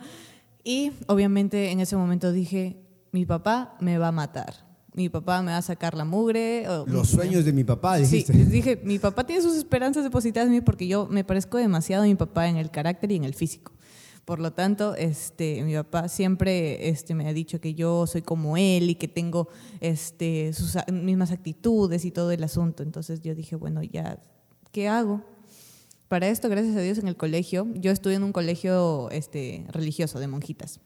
[0.65, 2.81] Y obviamente en ese momento dije,
[3.13, 4.67] mi papá me va a matar.
[4.95, 6.69] Mi papá me va a sacar la mugre.
[6.69, 8.33] o- Los sueños de mi papá, Sí, dijiste.
[8.51, 12.07] dije, mi papá tiene sus esperanzas depositadas en mí porque yo me parezco demasiado a
[12.07, 13.73] mi papá en el carácter y en el físico.
[14.29, 18.59] Por lo tanto, este, mi papá siempre este, me ha dicho que yo soy como
[18.59, 19.49] él y que tengo
[19.81, 22.83] este, sus mismas actitudes y todo el asunto.
[22.83, 24.21] Entonces yo dije, bueno, ya,
[24.71, 25.25] ¿qué hago?
[26.09, 30.21] Para esto, gracias a Dios, en el colegio, yo estuve en un colegio este, religioso
[30.21, 30.81] de monjitas.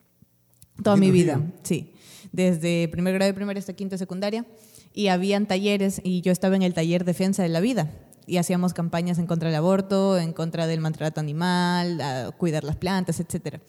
[0.81, 1.53] Toda ¿Aquí mi vida, Trujillo?
[1.63, 1.93] sí.
[2.31, 4.45] Desde primer grado de primaria hasta quinta secundaria.
[4.93, 7.91] y habían talleres y yo estaba en el taller Defensa de la Vida
[8.25, 12.75] y hacíamos campañas en contra del aborto, en contra del maltrato animal, a cuidar las
[12.75, 13.59] plantas, etc.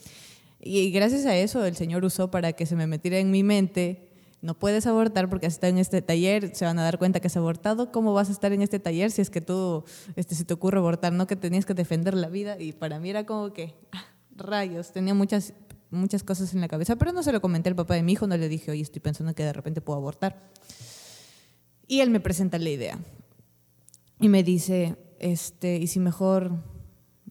[0.60, 4.08] Y gracias a eso el Señor usó para que se me metiera en mi mente,
[4.44, 7.28] no puedes abortar porque si estás en este taller se van a dar cuenta que
[7.28, 9.84] has abortado, ¿cómo vas a estar en este taller si es que tú,
[10.16, 12.60] este, si te ocurre abortar, no que tenías que defender la vida?
[12.60, 14.04] Y para mí era como que, ah,
[14.36, 15.54] rayos, tenía muchas,
[15.90, 18.26] muchas cosas en la cabeza, pero no se lo comenté al papá de mi hijo,
[18.26, 20.50] no le dije, oye, estoy pensando que de repente puedo abortar.
[21.86, 22.98] Y él me presenta la idea.
[24.20, 26.52] Y me dice, este, ¿y si mejor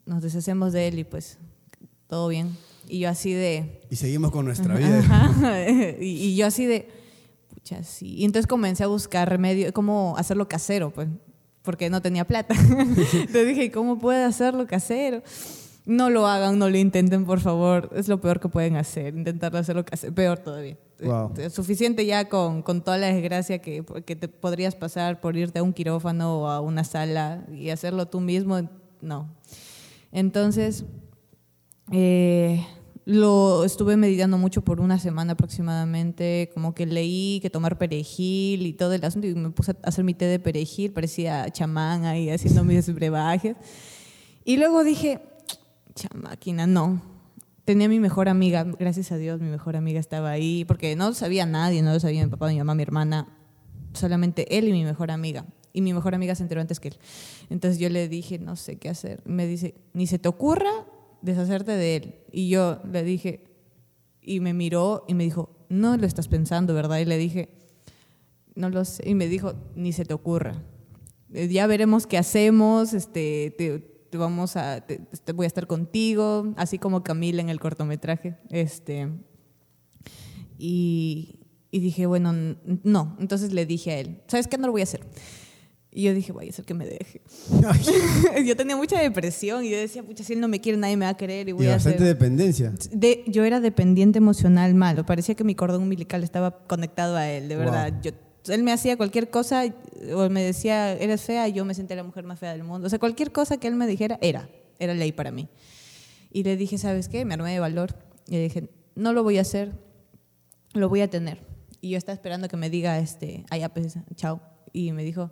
[0.06, 1.38] nos deshacemos de él y pues
[2.08, 2.58] todo bien?
[2.88, 3.82] Y yo así de...
[3.90, 5.00] Y seguimos con nuestra vida.
[5.00, 5.70] Ajá.
[6.00, 6.90] y, y yo así de,
[7.54, 8.16] pucha, sí.
[8.16, 11.08] Y entonces comencé a buscar remedio, cómo hacerlo casero, pues,
[11.62, 12.54] porque no tenía plata.
[12.60, 15.24] entonces dije, ¿cómo puedo hacerlo casero?
[15.86, 17.90] No lo hagan, no lo intenten, por favor.
[17.94, 20.14] Es lo peor que pueden hacer, intentar hacerlo casero.
[20.14, 20.78] Peor todavía.
[21.04, 21.34] Wow.
[21.38, 25.60] Es suficiente ya con, con toda la desgracia que, que te podrías pasar por irte
[25.60, 28.70] a un quirófano o a una sala y hacerlo tú mismo.
[29.02, 29.30] No.
[30.14, 30.86] Entonces,
[31.92, 32.66] eh,
[33.06, 38.74] lo estuve meditando mucho por una semana aproximadamente, como que leí que tomar perejil y
[38.74, 42.30] todo el asunto y me puse a hacer mi té de perejil, parecía chamán ahí
[42.30, 43.58] haciendo mis brebajes.
[44.46, 45.20] Y luego dije,
[45.96, 47.02] chamaquina, no.
[47.66, 51.14] Tenía mi mejor amiga, gracias a Dios mi mejor amiga estaba ahí, porque no lo
[51.14, 53.28] sabía nadie, no lo sabía mi papá, mi mamá, mi hermana,
[53.94, 55.46] solamente él y mi mejor amiga.
[55.72, 56.98] Y mi mejor amiga se enteró antes que él.
[57.50, 59.24] Entonces yo le dije, no sé qué hacer.
[59.26, 60.70] Me dice, ni se te ocurra
[61.22, 62.16] deshacerte de él.
[62.32, 63.46] Y yo le dije,
[64.22, 67.00] y me miró y me dijo, no lo estás pensando, ¿verdad?
[67.00, 67.50] Y le dije,
[68.56, 69.10] no lo sé.
[69.10, 70.62] Y me dijo, ni se te ocurra.
[71.34, 75.66] Eh, Ya veremos qué hacemos, este, te, te vamos a, te- te voy a estar
[75.66, 78.38] contigo, así como Camila en el cortometraje.
[78.52, 79.10] Este,
[80.58, 81.40] y,
[81.72, 82.32] y dije, bueno,
[82.84, 83.18] no.
[83.20, 84.58] Entonces le dije a él, ¿sabes qué?
[84.60, 85.02] No lo voy a hacer.
[85.92, 87.22] Y yo dije, vaya a ser que me deje.
[88.46, 91.06] yo tenía mucha depresión y yo decía, pucha, si él no me quiere, nadie me
[91.06, 92.00] va a querer y Y voy a hacer...
[92.00, 92.72] dependencia.
[92.92, 95.06] De, yo era dependiente emocional malo.
[95.08, 97.66] Parecía que mi cordón umbilical estaba conectado a él, de Wow.
[97.66, 97.94] verdad.
[98.04, 98.12] Yo,
[98.48, 99.64] él me hacía cualquier cosa
[100.16, 102.88] o me decía, eres fea, y yo me sentía la mujer más fea del mundo.
[102.88, 105.48] O sea, cualquier cosa que él me dijera era, era ley para mí.
[106.32, 107.26] Y le dije, ¿sabes qué?
[107.26, 107.96] Me armé de valor.
[108.28, 109.74] Y le dije, no lo voy a hacer,
[110.74, 111.40] lo voy a tener.
[111.80, 114.42] Y yo estaba esperando que me diga, este, ya, pues, chao.
[114.72, 115.32] Y me dijo,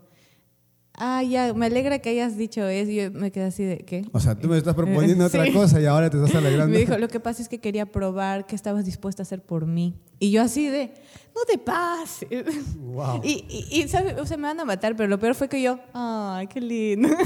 [0.93, 2.91] ah, ya, me alegra que hayas dicho eso.
[2.91, 4.05] Yo me quedé así de, ¿qué?
[4.11, 5.51] O sea, tú me estás proponiendo otra Sí.
[5.51, 6.73] cosa y ahora te estás alegrando.
[6.73, 9.65] Me dijo, lo que pasa es que quería probar qué estabas dispuesta a hacer por
[9.65, 9.95] mí.
[10.19, 10.93] Y yo así de,
[11.35, 12.75] no te pases.
[12.77, 13.21] Wow.
[13.23, 14.15] Y, y, y, ¿sabes?
[14.19, 17.09] O sea, me van a matar, pero lo peor fue que yo, ay, qué lindo.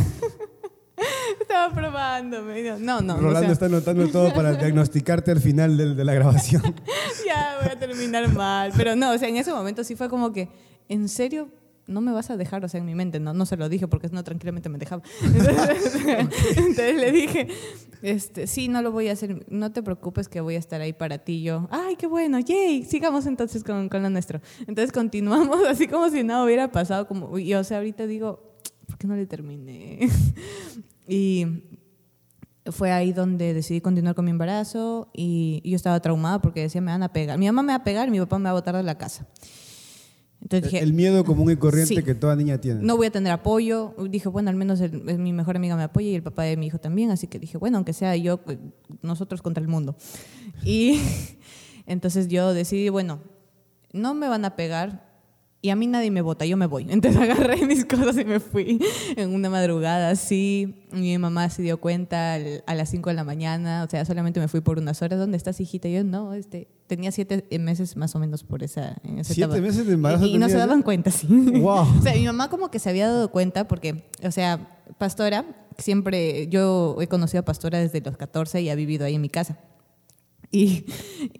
[1.41, 2.63] Estaba probándome.
[2.79, 3.15] No, no.
[3.15, 6.61] o Rolando sea, está anotando todo para diagnosticarte al final del- de, la grabación.
[7.25, 8.71] ya voy a terminar mal.
[8.77, 10.47] Pero no, o sea, en ese momento sí fue como que,
[10.87, 11.49] ¿en serio?
[11.87, 13.87] No me vas a dejar, o sea, en mi mente, no, no se lo dije
[13.87, 15.03] porque no tranquilamente me dejaba.
[15.23, 15.95] Entonces,
[16.57, 17.47] entonces le dije,
[18.01, 20.93] este, sí, no lo voy a hacer, no te preocupes que voy a estar ahí
[20.93, 21.43] para ti.
[21.43, 24.41] Yo, ay, qué bueno, yay, sigamos entonces con, con lo nuestro.
[24.61, 28.55] Entonces continuamos así como si nada hubiera pasado, como, y o sea, ahorita digo,
[28.87, 30.09] ¿por qué no le terminé?
[31.07, 31.45] y
[32.71, 36.81] fue ahí donde decidí continuar con mi embarazo y, y yo estaba traumada porque decía,
[36.81, 37.37] me van a pegar.
[37.37, 38.97] Mi mamá me va a pegar y mi papá me va a botar de la
[38.97, 39.27] casa.
[40.45, 42.03] Entonces dije, El miedo común y corriente Sí.
[42.03, 42.79] que toda niña tiene.
[42.83, 43.95] no voy a tener apoyo.
[44.11, 46.55] Dije, bueno, al menos el- el- mi mejor amiga me apoya y el papá de
[46.55, 47.09] mi hijo también.
[47.09, 48.59] Así que dije, bueno, aunque sea yo, eh,
[49.01, 49.95] nosotros contra el mundo.
[50.63, 50.99] Y
[51.87, 53.21] entonces yo decidí, bueno,
[53.91, 55.14] no me van a pegar
[55.65, 56.85] y a mí nadie me vota, yo me voy.
[56.89, 58.79] Entonces agarré mis cosas y me fui
[59.15, 60.85] en una madrugada así.
[60.91, 64.47] Mi mamá se dio cuenta a las 5 de la mañana, o sea, solamente me
[64.47, 65.17] fui por unas horas.
[65.17, 65.87] ¿Dónde estás, hijita?
[65.87, 69.53] Y yo, no, este, tenía siete meses más o menos por esa, en esa ¿Siete
[69.55, 69.67] etapa.
[69.67, 71.25] meses de embarazo Y, y no se daban cuenta, sí.
[71.27, 71.87] Wow.
[71.99, 75.45] O sea, mi mamá como que se había dado cuenta porque, o sea, Pastora,
[75.79, 79.29] siempre, yo he conocido a Pastora desde los 14 y ha vivido ahí en mi
[79.29, 79.57] casa.
[80.51, 80.85] Y,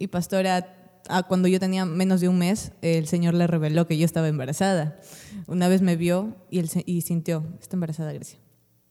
[0.00, 3.98] y Pastora, ah, cuando yo tenía menos de un mes, el Señor le reveló que
[3.98, 5.00] yo estaba embarazada.
[5.46, 8.38] Una vez me vio y, él y sintió, está embarazada Grecia.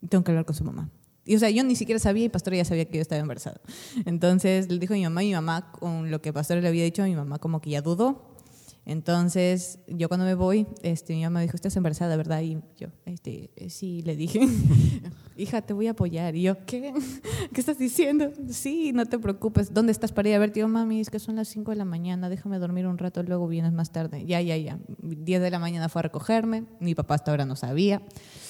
[0.10, 0.90] Tengo que hablar con su mamá.
[1.26, 3.60] Y o sea, yo ni siquiera sabía y Pastora ya sabía que yo estaba embarazada.
[4.06, 6.84] Entonces le dijo a mi mamá y mi mamá, con lo que Pastora le había
[6.84, 8.35] dicho a mi mamá, como que ya dudó.
[8.86, 12.42] Entonces, yo cuando me voy, este, mi mamá dijo, estás embarazada, ¿verdad?
[12.42, 14.42] Y yo, este, eh, sí, le dije,
[15.38, 16.36] hija, te voy a apoyar.
[16.36, 16.94] Y yo, ¿qué?
[17.54, 18.32] ¿Qué estás diciendo?
[18.48, 19.74] Sí, no te preocupes.
[19.74, 20.60] ¿Dónde estás para ir a verte?
[20.60, 23.48] Yo, mami, es que son las 5 de la mañana, déjame dormir un rato, luego
[23.48, 24.24] vienes más tarde.
[24.26, 24.78] Ya, ya, ya.
[25.02, 28.04] 10 de la mañana fue a recogerme, mi papá hasta ahora no sabía.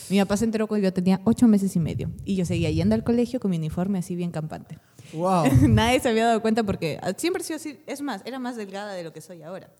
[0.09, 2.11] Mi papá se enteró cuando yo tenía 8 meses y medio.
[2.25, 4.79] Y yo seguía yendo al colegio con mi uniforme así bien campante.
[5.13, 5.45] Wow.
[5.69, 7.79] Nadie se había dado cuenta porque siempre he sido así.
[7.87, 9.71] Es más, era más delgada de lo que soy ahora.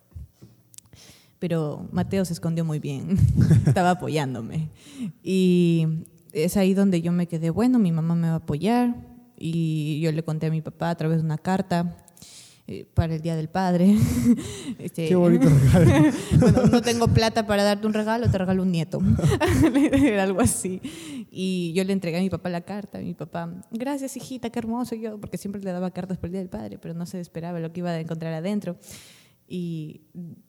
[1.40, 3.18] Pero Mateo se escondió muy bien,
[3.68, 4.70] estaba apoyándome.
[5.24, 5.88] Y
[6.32, 8.96] es ahí donde yo me quedé, bueno, mi mamá me va a apoyar
[9.38, 11.98] y yo le conté a mi papá a través de una carta
[12.68, 13.96] eh, para el Día del Padre.
[14.80, 16.12] Este, Qué bonito regalo.
[16.40, 19.00] bueno, no tengo plata para darte un regalo, te regalo un nieto.
[19.94, 20.82] Era algo así.
[21.32, 23.00] Y yo le entregué a mi papá la carta.
[23.00, 24.96] Mi papá, gracias hijita, qué hermoso.
[24.96, 27.60] Yo, porque siempre le daba cartas para el Día del Padre, pero no se esperaba
[27.60, 28.78] lo que iba a encontrar adentro.
[29.48, 30.02] Y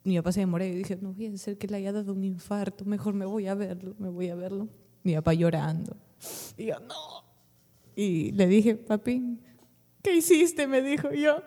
[0.05, 2.25] mi papá se demoró y dije, no voy a hacer que le haya dado un
[2.25, 4.69] infarto, mejor me voy a verlo, me voy a verlo.
[5.03, 5.97] Mi papá llorando.
[6.57, 7.25] Y yo, no.
[7.95, 9.39] Y le dije, papi,
[10.03, 10.67] ¿qué hiciste?
[10.67, 11.43] Me dijo yo.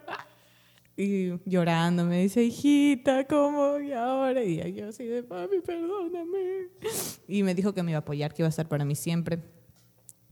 [0.95, 3.79] Y llorando me dice, hijita, ¿cómo?
[3.79, 4.43] Y ahora.
[4.43, 6.67] Y yo así de, papi, perdóname.
[7.27, 9.39] Y me dijo que me iba a apoyar, que iba a estar para mí siempre.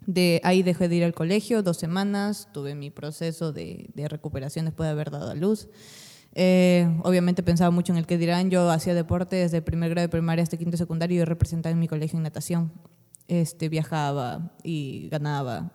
[0.06, 4.66] De ahí dejé de ir al colegio dos semanas, tuve mi proceso de, de recuperación
[4.66, 5.70] después de haber dado a luz.
[6.40, 8.52] Eh, obviamente pensaba mucho en el que dirán.
[8.52, 11.88] Yo hacía deporte desde primer grado de primaria hasta quinto secundario y representaba en mi
[11.88, 12.72] colegio en natación.
[13.28, 15.74] Este, viajaba y ganaba.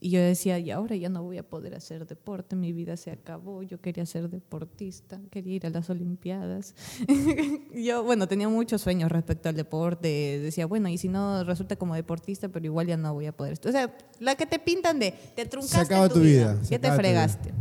[0.00, 3.10] Y yo decía, y ahora ya no voy a poder hacer deporte, mi vida se
[3.12, 6.74] acabó, yo quería ser deportista, quería ir a las Olimpiadas.
[7.74, 11.94] yo, bueno, tenía muchos sueños respecto al deporte, decía, bueno, y si no resulta como
[11.94, 13.60] deportista, pero igual ya no voy a poder.
[13.64, 16.90] O sea, la que te pintan de, te truncaste se acaba tu, vida, ya te
[16.90, 17.52] fregaste.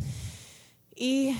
[0.95, 1.35] Y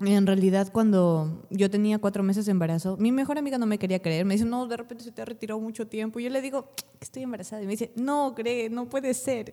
[0.00, 4.00] en realidad, cuando yo tenía cuatro meses de embarazo, mi mejor amiga no me quería
[4.02, 4.24] creer.
[4.24, 6.18] Me dice, no, de repente se te ha retirado mucho tiempo.
[6.18, 7.62] Y yo le digo, que estoy embarazada.
[7.62, 9.52] Y me dice, no, cree, no puede ser.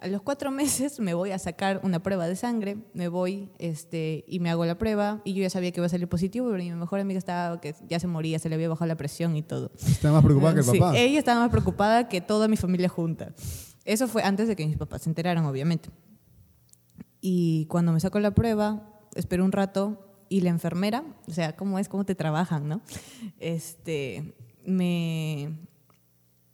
[0.00, 4.24] A los cuatro meses me voy a sacar una prueba de sangre, me voy este,
[4.26, 5.20] y me hago la prueba.
[5.24, 7.74] Y yo ya sabía que iba a salir positivo, pero mi mejor amiga estaba que
[7.86, 9.72] ya se moría, se le había bajado la presión y todo.
[9.86, 10.98] Estaba más preocupada que el papá.
[10.98, 13.34] ella estaba más preocupada que toda mi familia junta.
[13.84, 15.90] Eso fue antes de que mis papás se enteraran, obviamente.
[17.20, 19.98] Y cuando me saco la prueba, espero un rato
[20.28, 22.80] y la enfermera, o sea, cómo es, cómo te trabajan, ¿no?
[23.38, 24.34] Este,
[24.64, 25.50] me,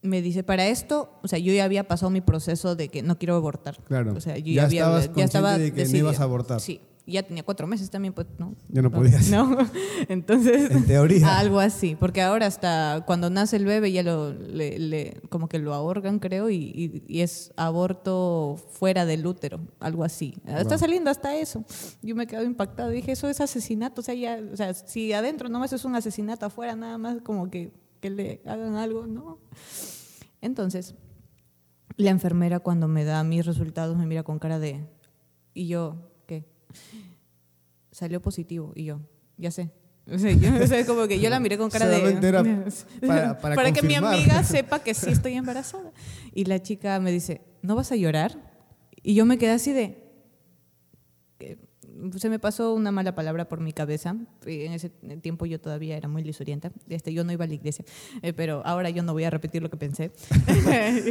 [0.02, 3.18] me dice, para esto, o sea, yo ya había pasado mi proceso de que no
[3.18, 3.76] quiero abortar.
[3.84, 4.14] Claro.
[4.14, 6.61] O sea, yo ya, había, ya estaba de que no ibas a abortar.
[6.61, 6.80] Sí
[7.12, 8.54] ya tenía cuatro meses también, pues, ¿no?
[8.68, 9.30] Ya no, podías.
[9.30, 9.56] No,
[10.09, 10.70] entonces...
[10.70, 11.38] En teoría.
[11.38, 15.74] Algo así, porque ahora hasta cuando nace el bebé ya lo, le, como que lo
[15.74, 20.34] ahorgan, creo, y, y, es aborto fuera del útero, algo así.
[20.46, 21.64] Está saliendo hasta eso.
[22.02, 25.48] Yo me quedo impactada, dije, eso es asesinato, o sea, ya, o sea, si adentro
[25.48, 29.38] nomás es un asesinato, afuera nada más como que, que le hagan algo, ¿no?
[30.40, 30.94] Entonces,
[31.96, 34.86] la enfermera cuando me da mis resultados me mira con cara de...
[35.52, 36.07] Y yo,
[37.91, 39.01] Salió positivo y yo,
[39.37, 39.71] ya sé.
[40.62, 42.14] O sea, como que yo la miré con cara de...
[43.07, 45.93] para, para, que mi amiga sepa que sí estoy embarazada.
[46.35, 48.37] Y la chica me dice, ¿no vas a llorar?
[49.03, 50.05] Y yo me quedé así de...
[52.16, 54.16] Se me pasó una mala palabra por mi cabeza.
[54.47, 54.89] En ese
[55.21, 56.71] tiempo yo todavía era muy lisurienta.
[56.89, 57.85] Este, yo no iba a la iglesia.
[58.23, 60.12] Eh, pero ahora yo no voy a repetir lo que pensé.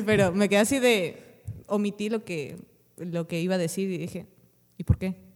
[0.06, 1.44] pero me quedé así de...
[1.68, 2.58] Omití lo que,
[2.96, 4.28] lo que iba a decir y dije,
[4.78, 5.27] ¿y por qué?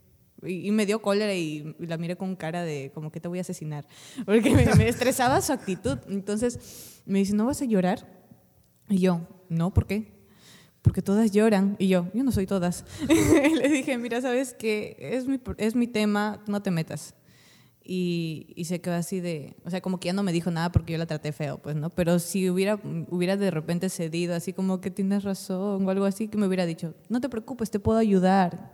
[0.43, 3.41] Y, me dio cólera y, la miré con cara de como que te voy a
[3.41, 3.85] asesinar,
[4.25, 5.99] porque me, estresaba su actitud.
[6.09, 8.07] Entonces me dice, ¿no vas a llorar?
[8.89, 10.19] Y yo, no, ¿por qué?
[10.81, 11.75] Porque todas lloran.
[11.79, 12.85] Y yo, yo no soy todas.
[13.07, 17.13] Le dije, mira, sabes que es mi, es mi tema, no te metas.
[17.83, 20.71] Y, y, se quedó así de, o sea, como que ya no me dijo nada
[20.71, 21.89] porque yo la traté feo, pues, ¿no?
[21.89, 22.79] Pero si hubiera,
[23.09, 26.67] hubiera de repente cedido, así como que tienes razón o algo así, que me hubiera
[26.67, 28.71] dicho, no te preocupes, te puedo ayudar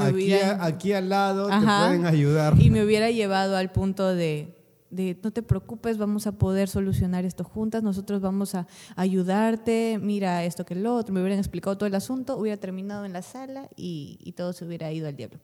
[0.00, 2.54] aquí, aquí al lado te pueden ayudar.
[2.60, 4.56] Y me hubiera llevado al punto de,
[4.90, 8.66] de, no te preocupes, vamos a poder solucionar esto juntas, nosotros vamos a
[8.96, 13.12] ayudarte, mira esto que lo otro, me hubieran explicado todo el asunto, hubiera terminado en
[13.12, 15.38] la sala y, y todo se hubiera ido al diablo.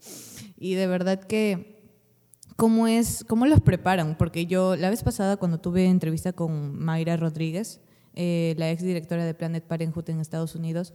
[0.59, 1.95] Y de verdad que,
[2.57, 4.17] ¿cómo es, cómo los preparan?
[4.19, 7.81] Porque yo la vez pasada cuando tuve entrevista con Mayra Rodríguez,
[8.17, 10.93] eh, la ex directora de Planet Parenthood en Estados Unidos,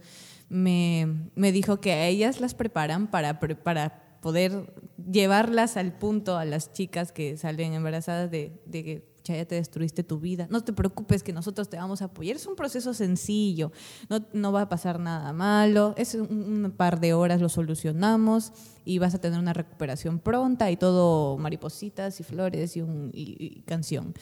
[0.48, 4.72] me, me dijo que a ellas las preparan para, para poder
[5.10, 10.02] llevarlas al punto a las chicas que salen embarazadas de, de que ya te destruiste
[10.02, 10.46] tu vida.
[10.50, 12.36] No te preocupes que nosotros te vamos a apoyar.
[12.36, 13.72] Es un proceso sencillo,
[14.08, 18.52] no, no va a pasar nada malo, es un, par de horas lo solucionamos
[18.84, 23.62] y vas a tener una recuperación pronta y todo maripositas y flores y, un, y
[23.66, 24.14] canción.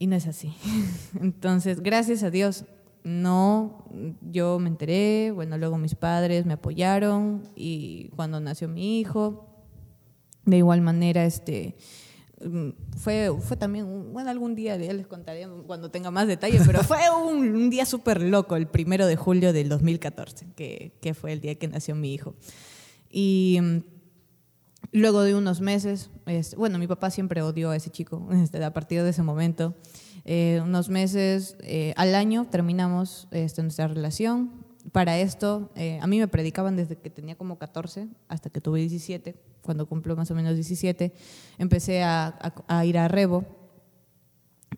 [0.00, 0.54] Y no es así.
[1.20, 2.64] Entonces, gracias a Dios,
[3.04, 3.84] no,
[4.22, 9.46] yo me enteré, bueno, luego mis padres me apoyaron y cuando nació mi hijo,
[10.46, 11.76] de igual manera, este,
[12.42, 16.82] mm, fue, fue también, bueno, algún día ya les contaré cuando tenga más detalles, pero
[16.82, 21.34] fue un, un día súper loco, el primero de julio del 2014, que, que fue
[21.34, 22.34] el día que nació mi hijo.
[23.10, 23.58] Y
[24.92, 26.10] Luego de unos meses,
[26.56, 29.74] bueno, mi papá siempre odió a ese chico este, a partir de ese momento.
[30.24, 34.68] Eh, unos meses eh, al año terminamos este, nuestra relación.
[34.92, 38.80] Para esto, eh, a mí me predicaban desde que tenía como 14 hasta que tuve
[38.80, 39.36] 17.
[39.62, 41.12] Cuando cumplo más o menos 17,
[41.58, 43.44] empecé a ir a Rebo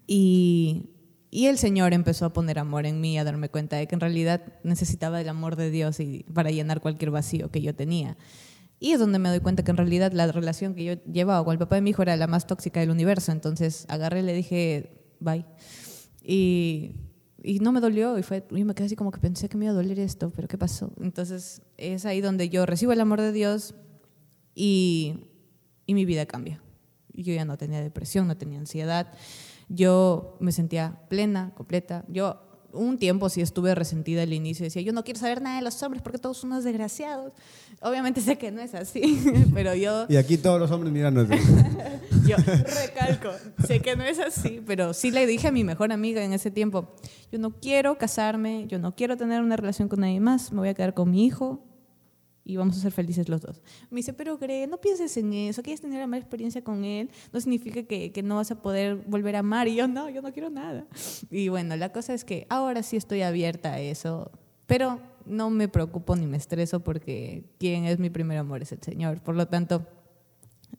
[0.06, 0.90] y,
[1.34, 4.00] y el Señor empezó a poner amor en mí, a darme cuenta de que en
[4.00, 8.18] realidad necesitaba el amor de Dios y, para llenar cualquier vacío que yo tenía.
[8.82, 11.52] Y es donde me doy cuenta que en realidad la relación que yo llevaba con
[11.52, 13.30] el papá de mi hijo era la más tóxica del universo.
[13.30, 15.46] Entonces agarré y le dije, bye.
[16.20, 16.96] Y,
[17.44, 18.18] y no me dolió.
[18.18, 20.32] Y fue, yo me quedé así como que pensé que me iba a doler esto,
[20.34, 20.92] pero ¿qué pasó?
[21.00, 23.76] Entonces es ahí donde yo recibo el amor de Dios
[24.52, 25.28] y,
[25.86, 26.60] y mi vida cambia.
[27.12, 29.12] Yo ya no tenía depresión, no tenía ansiedad.
[29.68, 32.04] Yo me sentía plena, completa.
[32.08, 34.64] Yo un tiempo sí estuve resentida al inicio.
[34.64, 37.32] Decía, yo no quiero saber nada de los hombres porque todos son unos desgraciados.
[37.80, 39.22] Obviamente sé que no es así,
[39.54, 41.38] pero yo, Y aquí todos los hombres mirándote.
[42.26, 43.30] yo recalco,
[43.66, 46.50] sé que no es así, pero sí le dije a mi mejor amiga en ese
[46.50, 46.94] tiempo,
[47.30, 50.68] yo no quiero casarme, yo no quiero tener una relación con nadie más, me voy
[50.68, 51.64] a quedar con mi hijo
[52.44, 53.62] y vamos a ser felices los dos.
[53.90, 57.10] Me dice, pero Gre, no pienses en eso, quieres tener la mala experiencia con él,
[57.32, 59.68] no significa que, que no vas a poder volver a amar.
[59.68, 60.86] Y yo, no, yo no quiero nada.
[61.30, 64.30] Y bueno, la cosa es que ahora sí estoy abierta a eso,
[64.66, 68.82] pero no me preocupo ni me estreso porque quien es mi primer amor es el
[68.82, 69.20] Señor.
[69.20, 69.86] Por lo tanto,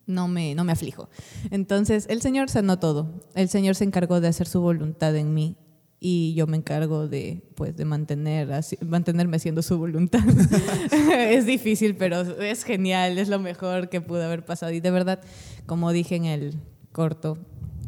[0.06, 1.10] no me, no me aflijo.
[1.52, 3.22] Entonces, el Señor sanó todo.
[3.36, 5.58] El Señor se encargó de hacer su voluntad en mí
[6.06, 10.20] y yo me encargo de, pues, de mantener, así- mantenerme haciendo su voluntad.
[10.92, 14.74] es difícil, pero es genial, es lo mejor que pudo haber pasado.
[14.74, 15.22] Y de verdad,
[15.66, 16.56] como dije en el
[16.92, 17.38] corto,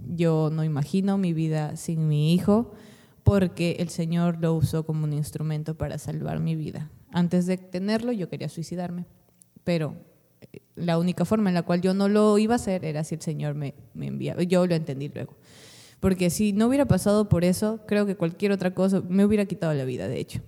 [0.07, 2.71] yo no imagino mi vida sin mi hijo
[3.23, 6.89] porque el Señor lo usó como un instrumento para salvar mi vida.
[7.11, 9.05] Antes de tenerlo, yo quería suicidarme,
[9.65, 9.95] pero
[10.39, 13.15] eh, la única forma en la cual yo no lo iba a hacer era si
[13.15, 14.41] el Señor me, me enviaba.
[14.43, 15.33] Yo lo entendí luego.
[15.99, 19.73] Porque si no hubiera pasado por eso, creo que cualquier otra cosa me hubiera quitado
[19.73, 20.41] la vida, de hecho.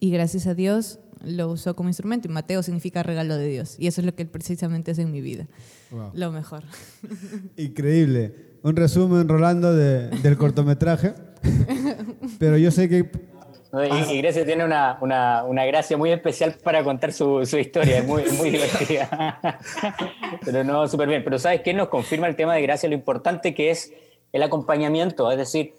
[0.00, 2.28] Y gracias a Dios lo usó como instrumento.
[2.28, 3.76] Y Mateo significa regalo de Dios.
[3.78, 5.46] Y eso es lo que él precisamente hace en mi vida.
[5.90, 6.10] Wow.
[6.14, 6.62] Lo mejor.
[7.56, 8.34] Increíble.
[8.62, 11.14] Un resumen, Rolando, de- del cortometraje.
[12.38, 13.10] Pero yo sé que
[13.72, 13.84] ¿no?
[13.84, 17.98] Y, y Grecia tiene una, una, una gracia muy especial para contar su, su historia,
[17.98, 19.38] es muy, muy divertida.
[20.44, 21.22] Pero no, súper bien.
[21.22, 21.74] Pero ¿sabes qué?
[21.74, 23.92] Nos confirma el tema de Gracia lo importante que es
[24.32, 25.30] el acompañamiento.
[25.30, 25.74] Es decir,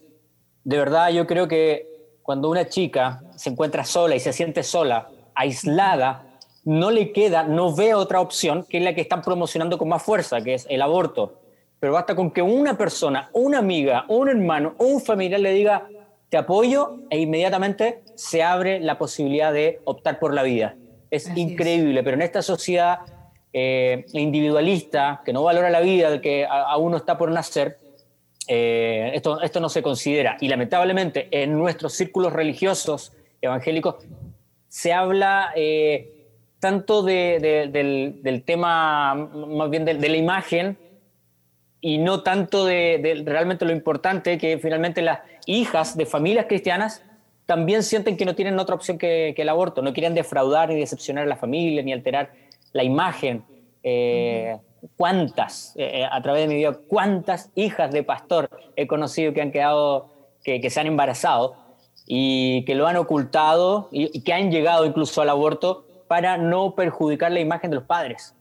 [0.63, 1.87] de verdad yo creo que
[2.21, 6.23] cuando una chica se encuentra sola y se siente sola, aislada,
[6.65, 10.03] no le queda, no ve otra opción que es la que están promocionando con más
[10.03, 11.33] fuerza, que es el aborto.
[11.79, 15.87] Pero basta con que una persona, una amiga, un hermano o un familiar le diga,
[16.29, 20.75] te apoyo, e inmediatamente se abre la posibilidad de optar por la vida.
[21.09, 21.49] Es Así es.
[21.51, 22.99] increíble, pero en esta sociedad
[23.51, 27.79] eh, individualista, que no valora la vida, que a- aún no está por nacer,
[28.51, 30.35] eh, esto, esto no se considera.
[30.41, 33.95] Y lamentablemente en nuestros círculos religiosos evangélicos
[34.67, 36.25] se habla eh,
[36.59, 40.77] tanto de- de- del, tema, más bien de, la imagen,
[41.79, 47.03] y no tanto de, realmente lo importante, que finalmente las hijas de familias cristianas
[47.45, 50.79] también sienten que no tienen otra opción que, que el aborto, no quieren defraudar ni
[50.79, 52.31] decepcionar a la familia, ni alterar
[52.73, 53.43] la imagen.
[53.83, 54.57] Eh,
[54.97, 59.51] ¿Cuántas, eh, a través de mi vida, cuántas hijas de pastor he conocido que han
[59.51, 60.09] quedado,
[60.43, 61.55] que, que se han embarazado
[62.05, 66.75] y que lo han ocultado y, y que han llegado incluso al aborto para no
[66.75, 68.35] perjudicar la imagen de los padres?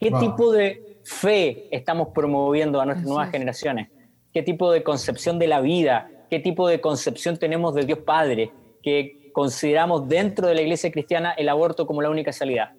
[0.00, 0.20] ¿Qué Wow.
[0.20, 3.32] tipo de fe estamos promoviendo a nuestras nuevas es.
[3.32, 3.88] generaciones?
[4.32, 6.08] ¿Qué tipo de concepción de la vida?
[6.30, 8.52] ¿Qué tipo de concepción tenemos del Dios Padre?
[8.82, 12.74] Que consideramos dentro de la iglesia cristiana el aborto como la única salida.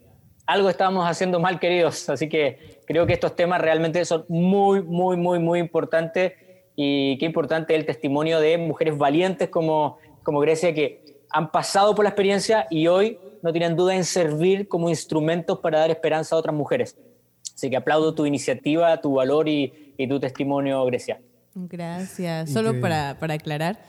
[0.46, 2.10] Algo estamos haciendo mal, queridos.
[2.10, 6.34] Así que creo que estos temas realmente son muy, muy, muy, muy importantes.
[6.76, 12.04] Y qué importante el testimonio de mujeres valientes como, como Grecia que han pasado por
[12.04, 16.40] la experiencia y hoy no tienen duda en servir como instrumentos para dar esperanza a
[16.40, 16.98] otras mujeres.
[17.54, 21.20] Así que aplaudo tu iniciativa, tu valor y, y tu testimonio, Grecia.
[21.54, 22.50] Gracias.
[22.50, 23.80] Solo para, para aclarar,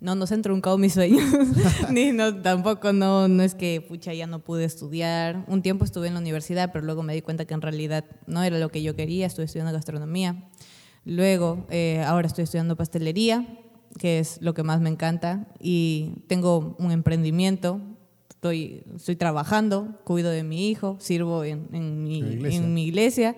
[0.00, 1.22] no nos han truncado mis sueños,
[1.90, 5.44] ni no, tampoco no, no es que pucha ya no pude estudiar.
[5.48, 8.42] Un tiempo estuve en la universidad, pero luego me di cuenta que en realidad no
[8.42, 9.26] era lo que yo quería.
[9.26, 10.44] Estuve estudiando gastronomía.
[11.04, 13.46] Luego, eh, ahora estoy estudiando pastelería,
[13.98, 17.80] que es lo que más me encanta, y tengo un emprendimiento.
[18.30, 23.36] Estoy, estoy trabajando, cuido de mi hijo, sirvo en, en mi, En mi iglesia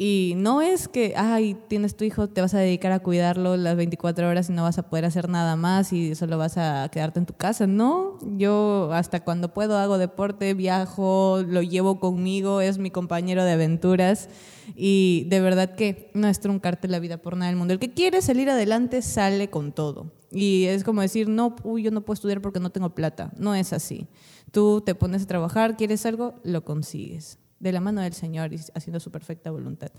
[0.00, 3.74] Y no es que, ay, tienes tu hijo, te vas a dedicar a cuidarlo las
[3.74, 7.18] 24 horas y no vas a poder hacer nada más y solo vas a quedarte
[7.18, 7.66] en tu casa.
[7.66, 13.50] No, yo hasta cuando puedo hago deporte, viajo, lo llevo conmigo, es mi compañero de
[13.50, 14.28] aventuras
[14.76, 17.74] y de verdad que no es truncarte la vida por nada del mundo.
[17.74, 20.12] El que quiere salir adelante sale con todo.
[20.30, 23.32] Y es como decir, no, uy, yo no puedo estudiar porque no tengo plata.
[23.36, 24.06] No es así.
[24.52, 28.60] Tú te pones a trabajar, quieres algo, lo consigues de la mano del Señor y
[28.74, 29.90] haciendo su perfecta voluntad.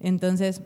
[0.00, 0.62] Entonces,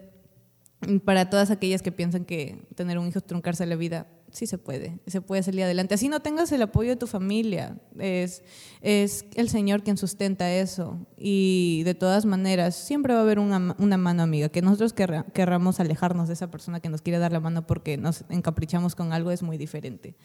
[1.04, 4.56] para todas aquellas que piensan que tener un hijo es truncarse la vida, sí se
[4.56, 5.94] puede, se puede salir adelante.
[5.94, 8.42] Así no tengas el apoyo de tu familia, es,
[8.80, 11.06] es el Señor quien sustenta eso.
[11.18, 14.48] Y de todas maneras, siempre va a haber una, una mano amiga.
[14.48, 18.24] Que nosotros querramos alejarnos de esa persona que nos quiere dar la mano porque nos
[18.30, 20.16] encaprichamos con algo es muy diferente.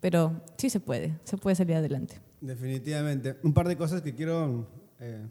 [0.00, 2.20] Pero sí se puede, se puede salir adelante.
[2.40, 3.36] Definitivamente.
[3.42, 4.68] Un par de cosas que quiero...
[5.00, 5.26] Eh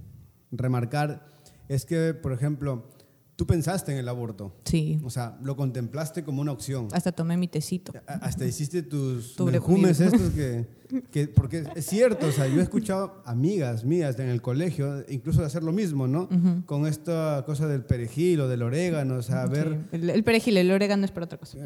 [0.57, 1.25] remarcar
[1.67, 2.89] es que, por ejemplo,
[3.35, 4.55] tú pensaste en el aborto.
[4.65, 4.99] Sí.
[5.03, 6.87] O sea, lo contemplaste como una opción.
[6.91, 7.93] Hasta tomé mi tecito.
[8.05, 13.83] Hasta hiciste tus perfumes estos que, Porque es cierto, o sea, yo he escuchado amigas
[13.83, 16.29] mías en el colegio incluso de hacer lo mismo, ¿no?
[16.65, 19.79] Con esta cosa del perejil o del orégano, o sea, ver...
[19.91, 21.57] El, perejil, el orégano es para otra cosa.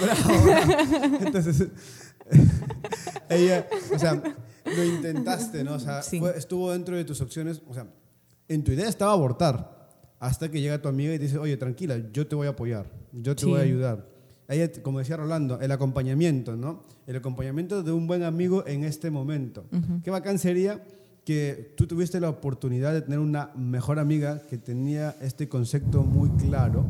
[0.00, 0.30] bravo.
[1.20, 1.68] Entonces,
[3.28, 4.22] ella, o sea
[4.76, 5.74] lo intentaste, ¿no?
[5.74, 7.86] O sea, estuvo dentro de tus opciones, o sea,
[8.48, 12.26] en tu idea estaba abortar, hasta que llega tu amiga y dice, oye, tranquila, yo
[12.26, 14.06] te voy a apoyar, yo te voy a ayudar.
[14.48, 16.84] Ahí, como decía Rolando, el acompañamiento, ¿no?
[17.06, 19.66] El acompañamiento de un buen amigo en este momento.
[20.04, 20.84] Qué bacán sería
[21.24, 26.30] que tú tuviste la oportunidad de tener una mejor amiga que tenía este concepto muy
[26.30, 26.86] claro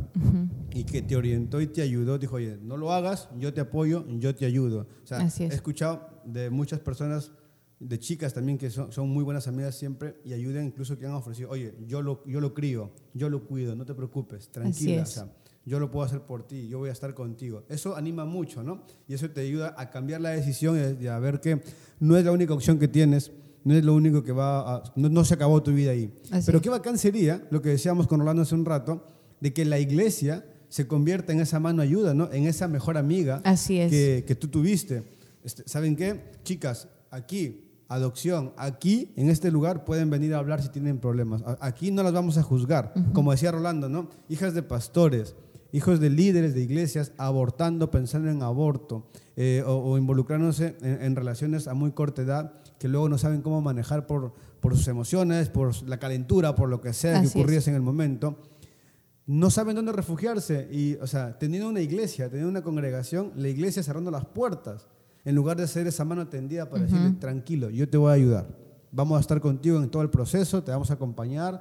[0.74, 2.18] y que te orientó y te ayudó.
[2.18, 4.86] Dijo, oye, no lo hagas, yo te apoyo, yo te ayudo.
[5.02, 7.32] O sea, he escuchado de muchas personas
[7.78, 11.12] de chicas también que son, son, muy buenas amigas siempre y ayudan, incluso que han
[11.12, 15.06] ofrecido, oye, yo lo, yo lo crío, yo lo cuido, no te preocupes, tranquila, o
[15.06, 15.28] sea,
[15.66, 17.64] yo lo puedo hacer por ti, yo voy a estar contigo.
[17.68, 18.84] Eso anima mucho, ¿no?
[19.08, 21.60] Y eso te ayuda a cambiar la decisión y a ver que
[21.98, 23.32] no es la única opción que tienes,
[23.64, 24.92] no es lo único que va a...
[24.94, 26.14] No, se acabó tu vida ahí.
[26.46, 29.04] Pero qué bacán sería, lo que decíamos con Rolando hace un rato,
[29.40, 32.30] de que la iglesia se convierta en esa mano ayuda, ¿no?
[32.32, 33.42] En esa mejor amiga
[33.90, 35.02] Que, que tú tuviste.
[35.42, 36.30] Este, ¿Saben qué?
[36.44, 38.52] Chicas, aquí adopción.
[38.56, 41.42] Aquí, en este lugar, pueden venir a hablar si tienen problemas.
[41.60, 42.92] Aquí no las vamos a juzgar.
[43.12, 44.08] Como decía Rolando, ¿no?
[44.28, 45.36] Hijas de pastores,
[45.72, 51.74] hijos de líderes de iglesias abortando, pensando en aborto eh, o, involucrándose en, relaciones a
[51.74, 55.98] muy corta edad que luego no saben cómo manejar por, por sus emociones, por la
[55.98, 58.38] calentura, por lo que sea que ocurriese en el momento.
[59.26, 63.82] No saben dónde refugiarse y, o sea, teniendo una iglesia, teniendo una congregación, la iglesia
[63.82, 64.86] cerrando las puertas
[65.26, 68.46] en lugar de hacer esa mano tendida para decirle, tranquilo, yo te voy a ayudar.
[68.92, 71.60] Vamos a estar contigo en todo el proceso, te vamos a acompañar,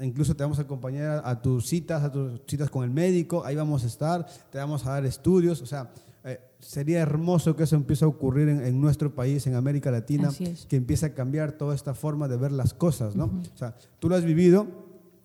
[0.00, 3.56] incluso te vamos a acompañar a, tus citas, a tus citas con el médico, ahí
[3.56, 5.90] vamos a estar, te vamos a dar estudios, o sea,
[6.24, 10.30] eh, sería hermoso que eso empiece a ocurrir en, nuestro país, en América Latina,
[10.68, 13.24] que empiece a cambiar toda esta forma de ver las cosas, ¿no?
[13.24, 14.66] O sea, tú lo has vivido,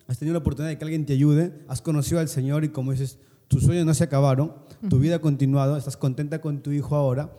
[0.07, 2.93] has tenido la oportunidad de que alguien te ayude, has conocido al Señor y como
[2.93, 3.19] dices,
[3.49, 4.53] tus sueños no se acabaron,
[4.89, 7.33] tu vida ha continuado, estás contenta con tu hijo ahora,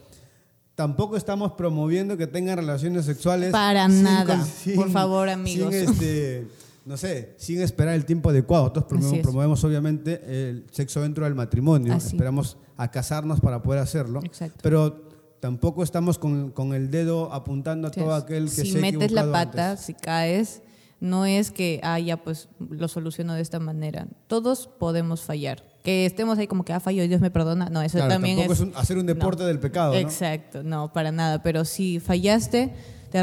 [0.82, 3.52] Tampoco estamos promoviendo que tengan relaciones sexuales.
[3.52, 4.44] Para nada.
[4.74, 5.72] Por favor, amigos.
[5.72, 6.48] Sin este,
[6.84, 8.72] no sé, sin esperar el tiempo adecuado.
[8.74, 11.94] Nosotros promovemos, obviamente el sexo dentro del matrimonio.
[11.94, 14.22] Esperamos a casarnos para poder hacerlo.
[14.24, 14.58] Exacto.
[14.60, 15.08] Pero
[15.38, 19.76] tampoco estamos con, con el dedo apuntando a todo aquel que si metes la pata,
[19.76, 20.62] si caes,
[20.98, 24.08] no es que, ah, ya pues lo soluciono de esta manera.
[24.26, 27.68] Todos podemos fallar que estemos ahí como que, ah, fallo, Dios me perdona.
[27.68, 28.60] No, eso también es...
[28.60, 29.94] es hacer un deporte del pecado.
[29.94, 30.92] Exacto, ¿no?
[30.92, 31.42] para nada.
[31.42, 32.72] Pero si fallaste,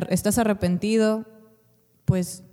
[0.09, 1.25] estás arrepentido,
[2.05, 2.43] pues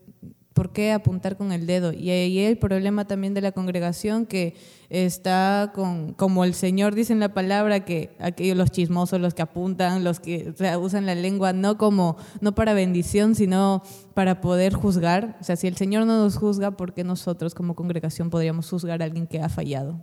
[0.57, 1.93] ¿por qué apuntar con el dedo?
[1.93, 4.55] Y ahí el problema también de la congregación que
[4.89, 9.43] está con, como el Señor dice en la palabra, que aquellos los chismosos, los que
[9.43, 13.83] apuntan, los que usan la lengua, no como, no para bendición, sino
[14.15, 15.37] para poder juzgar.
[15.43, 19.03] O sea, si el Señor no nos juzga, ¿por qué nosotros como congregación podríamos juzgar
[19.03, 20.01] a alguien que ha fallado?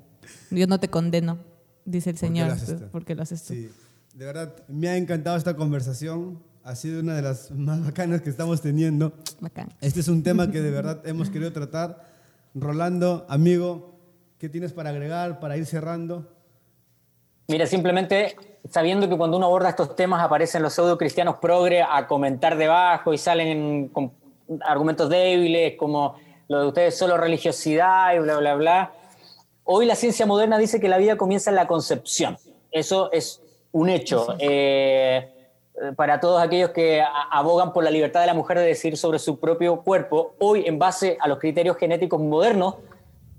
[0.52, 1.40] Yo no te condeno,
[1.84, 2.56] dice el Señor,
[2.92, 3.56] porque lo haces tú.
[3.56, 3.72] Sí,
[4.14, 8.30] de verdad, me ha encantado esta conversación ha sido una de las más bacanas que
[8.30, 9.12] estamos teniendo.
[9.82, 12.14] Este es un tema que de verdad hemos querido tratar.
[12.56, 13.96] Rolando, amigo,
[14.40, 16.26] ¿qué tienes para agregar, para ir cerrando?
[17.48, 18.36] Mira, simplemente
[18.70, 23.14] sabiendo que cuando uno aborda estos temas aparecen los pseudo cristianos progre a comentar debajo
[23.14, 24.12] y salen con
[24.62, 26.16] argumentos débiles como
[26.48, 28.94] lo de ustedes solo religiosidad y bla, bla, bla.
[29.66, 32.38] Hoy la ciencia moderna dice que la vida comienza en la concepción.
[32.72, 33.42] Eso es
[33.74, 34.36] un hecho.
[34.40, 35.30] Eh,
[35.96, 39.40] para todos aquellos que abogan por la libertad de la mujer de decidir sobre su
[39.40, 42.76] propio cuerpo, hoy en base a los criterios genéticos modernos,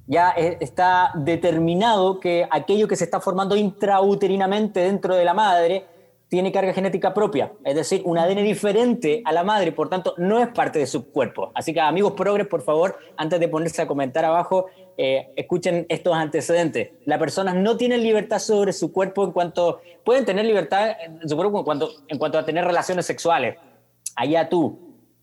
[0.06, 5.86] ya está determinado que aquello que se está formando intrauterinamente dentro de la madre
[6.28, 10.40] tiene carga genética propia, es decir, un ADN diferente a la madre, por tanto, no
[10.40, 11.52] es parte de su cuerpo.
[11.54, 14.66] Así que, amigos progres, por favor, antes de ponerse a comentar abajo,
[14.96, 16.90] eh, escuchen estos antecedentes.
[17.04, 21.36] Las personas no tienen libertad sobre su cuerpo en cuanto, pueden tener libertad en su
[21.36, 23.56] cuerpo en cuanto, en cuanto a tener relaciones sexuales,
[24.14, 24.78] allá tú,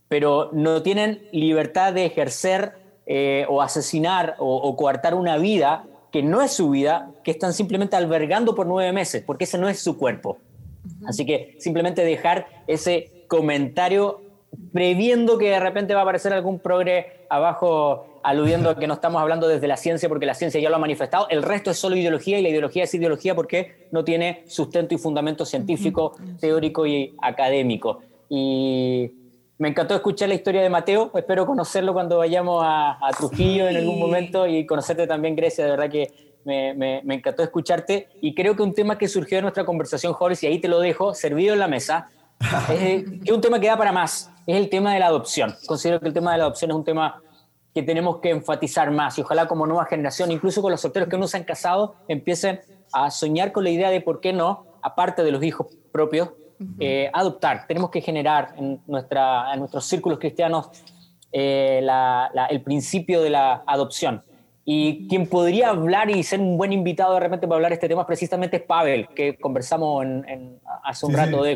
[0.08, 2.74] pero no tienen libertad de ejercer
[3.06, 7.54] eh, o asesinar o, o coartar una vida que no es su vida, que están
[7.54, 10.38] simplemente albergando por nueve meses, porque ese no es su cuerpo.
[11.08, 14.22] Así que simplemente dejar ese comentario
[14.74, 19.22] previendo que de repente va a aparecer algún progre abajo aludiendo a que no estamos
[19.22, 21.28] hablando desde la ciencia porque la ciencia ya lo ha manifestado.
[21.30, 24.98] El resto es solo ideología y la ideología es ideología porque no tiene sustento y
[24.98, 28.00] fundamento científico, teórico y académico.
[28.30, 29.12] Y
[29.58, 31.12] me encantó escuchar la historia de Mateo.
[31.14, 35.66] Espero conocerlo cuando vayamos a, Trujillo en algún momento y conocerte también, Grecia.
[35.66, 39.66] De verdad que me, encantó escucharte y creo que un tema que surgió de nuestra
[39.66, 42.10] conversación, Jorge, y ahí te lo dejo, servido en la mesa,
[42.72, 45.56] es que un tema que da para más, es el tema de la adopción.
[45.68, 47.22] Considero que el tema de la adopción es un tema
[47.74, 51.18] que tenemos que enfatizar más y ojalá como nueva generación, incluso con los solteros que
[51.18, 52.62] no se han casado, empiecen
[52.92, 56.32] a soñar con la idea de por qué no, aparte de los hijos propios,
[56.80, 57.66] eh, adoptar.
[57.68, 60.70] Tenemos que generar en, nuestra, en nuestros círculos cristianos
[61.32, 61.86] eh,
[62.50, 64.24] el principio de la adopción.
[64.64, 67.88] Y quien podría hablar y ser un buen invitado de repente para hablar de este
[67.88, 71.54] tema precisamente es Pavel, que conversamos en, hace un rato de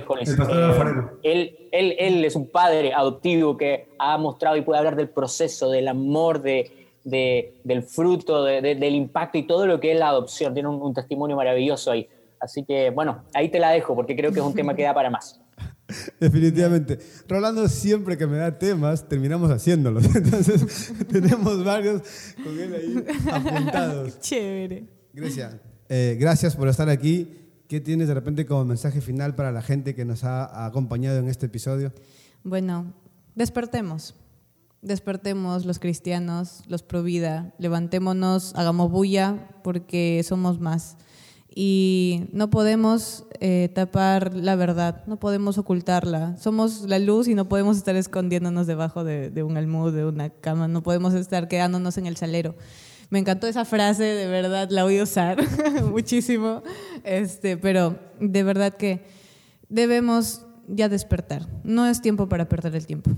[1.22, 5.70] él, él, él, es un padre adoptivo que ha mostrado y puede hablar del proceso,
[5.70, 6.72] del amor, de,
[7.04, 10.56] del fruto, del impacto y todo lo que es la adopción.
[10.56, 12.10] Tiene un testimonio maravilloso ahí.
[12.40, 14.94] Así que, bueno, ahí te la dejo porque creo que es un tema que da
[14.94, 15.40] para más.
[16.20, 17.00] Definitivamente.
[17.28, 20.06] Rolando siempre que me da temas, terminamos haciéndolos.
[20.16, 22.02] Entonces, tenemos varios
[22.44, 24.20] con él ahí apuntados.
[24.20, 24.86] Chévere.
[25.14, 27.42] Grecia, eh, gracias por estar aquí.
[27.68, 31.28] ¿Qué tienes de repente como mensaje final para la gente que nos ha acompañado en
[31.28, 31.94] este episodio?
[32.44, 32.94] Bueno,
[33.34, 34.16] despertemos.
[34.82, 37.56] Despertemos los cristianos, los pro vida.
[37.58, 40.98] Levantémonos, hagamos bulla porque somos más
[41.58, 46.36] y no podemos eh, tapar la verdad, no podemos ocultarla.
[46.36, 50.68] Somos la luz y no podemos estar escondiéndonos debajo de, un almud, de una cama,
[50.68, 52.56] no podemos estar quedándonos en el salero.
[53.10, 55.38] Me encantó esa frase, de verdad la voy a usar
[55.90, 56.62] muchísimo,
[57.06, 59.06] este, pero de verdad que
[59.70, 61.48] debemos ya despertar.
[61.64, 63.12] No es tiempo para perder el tiempo.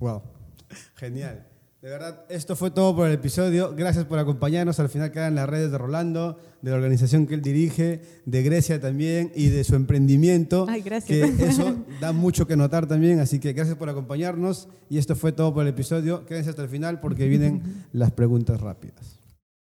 [0.00, 0.22] Wow,
[0.96, 1.47] genial.
[1.80, 3.72] De verdad, esto fue todo por el episodio.
[3.76, 4.80] Gracias por acompañarnos.
[4.80, 8.80] Al final quedan las redes de Rolando, de la organización que él dirige, de Grecia
[8.80, 10.66] también y de su emprendimiento.
[10.68, 11.36] Ay, gracias.
[11.36, 13.20] Que eso da mucho que notar también.
[13.20, 14.68] Así que gracias por acompañarnos.
[14.90, 16.26] Y esto fue todo por el episodio.
[16.26, 19.17] Quédense hasta el final porque vienen las preguntas rápidas.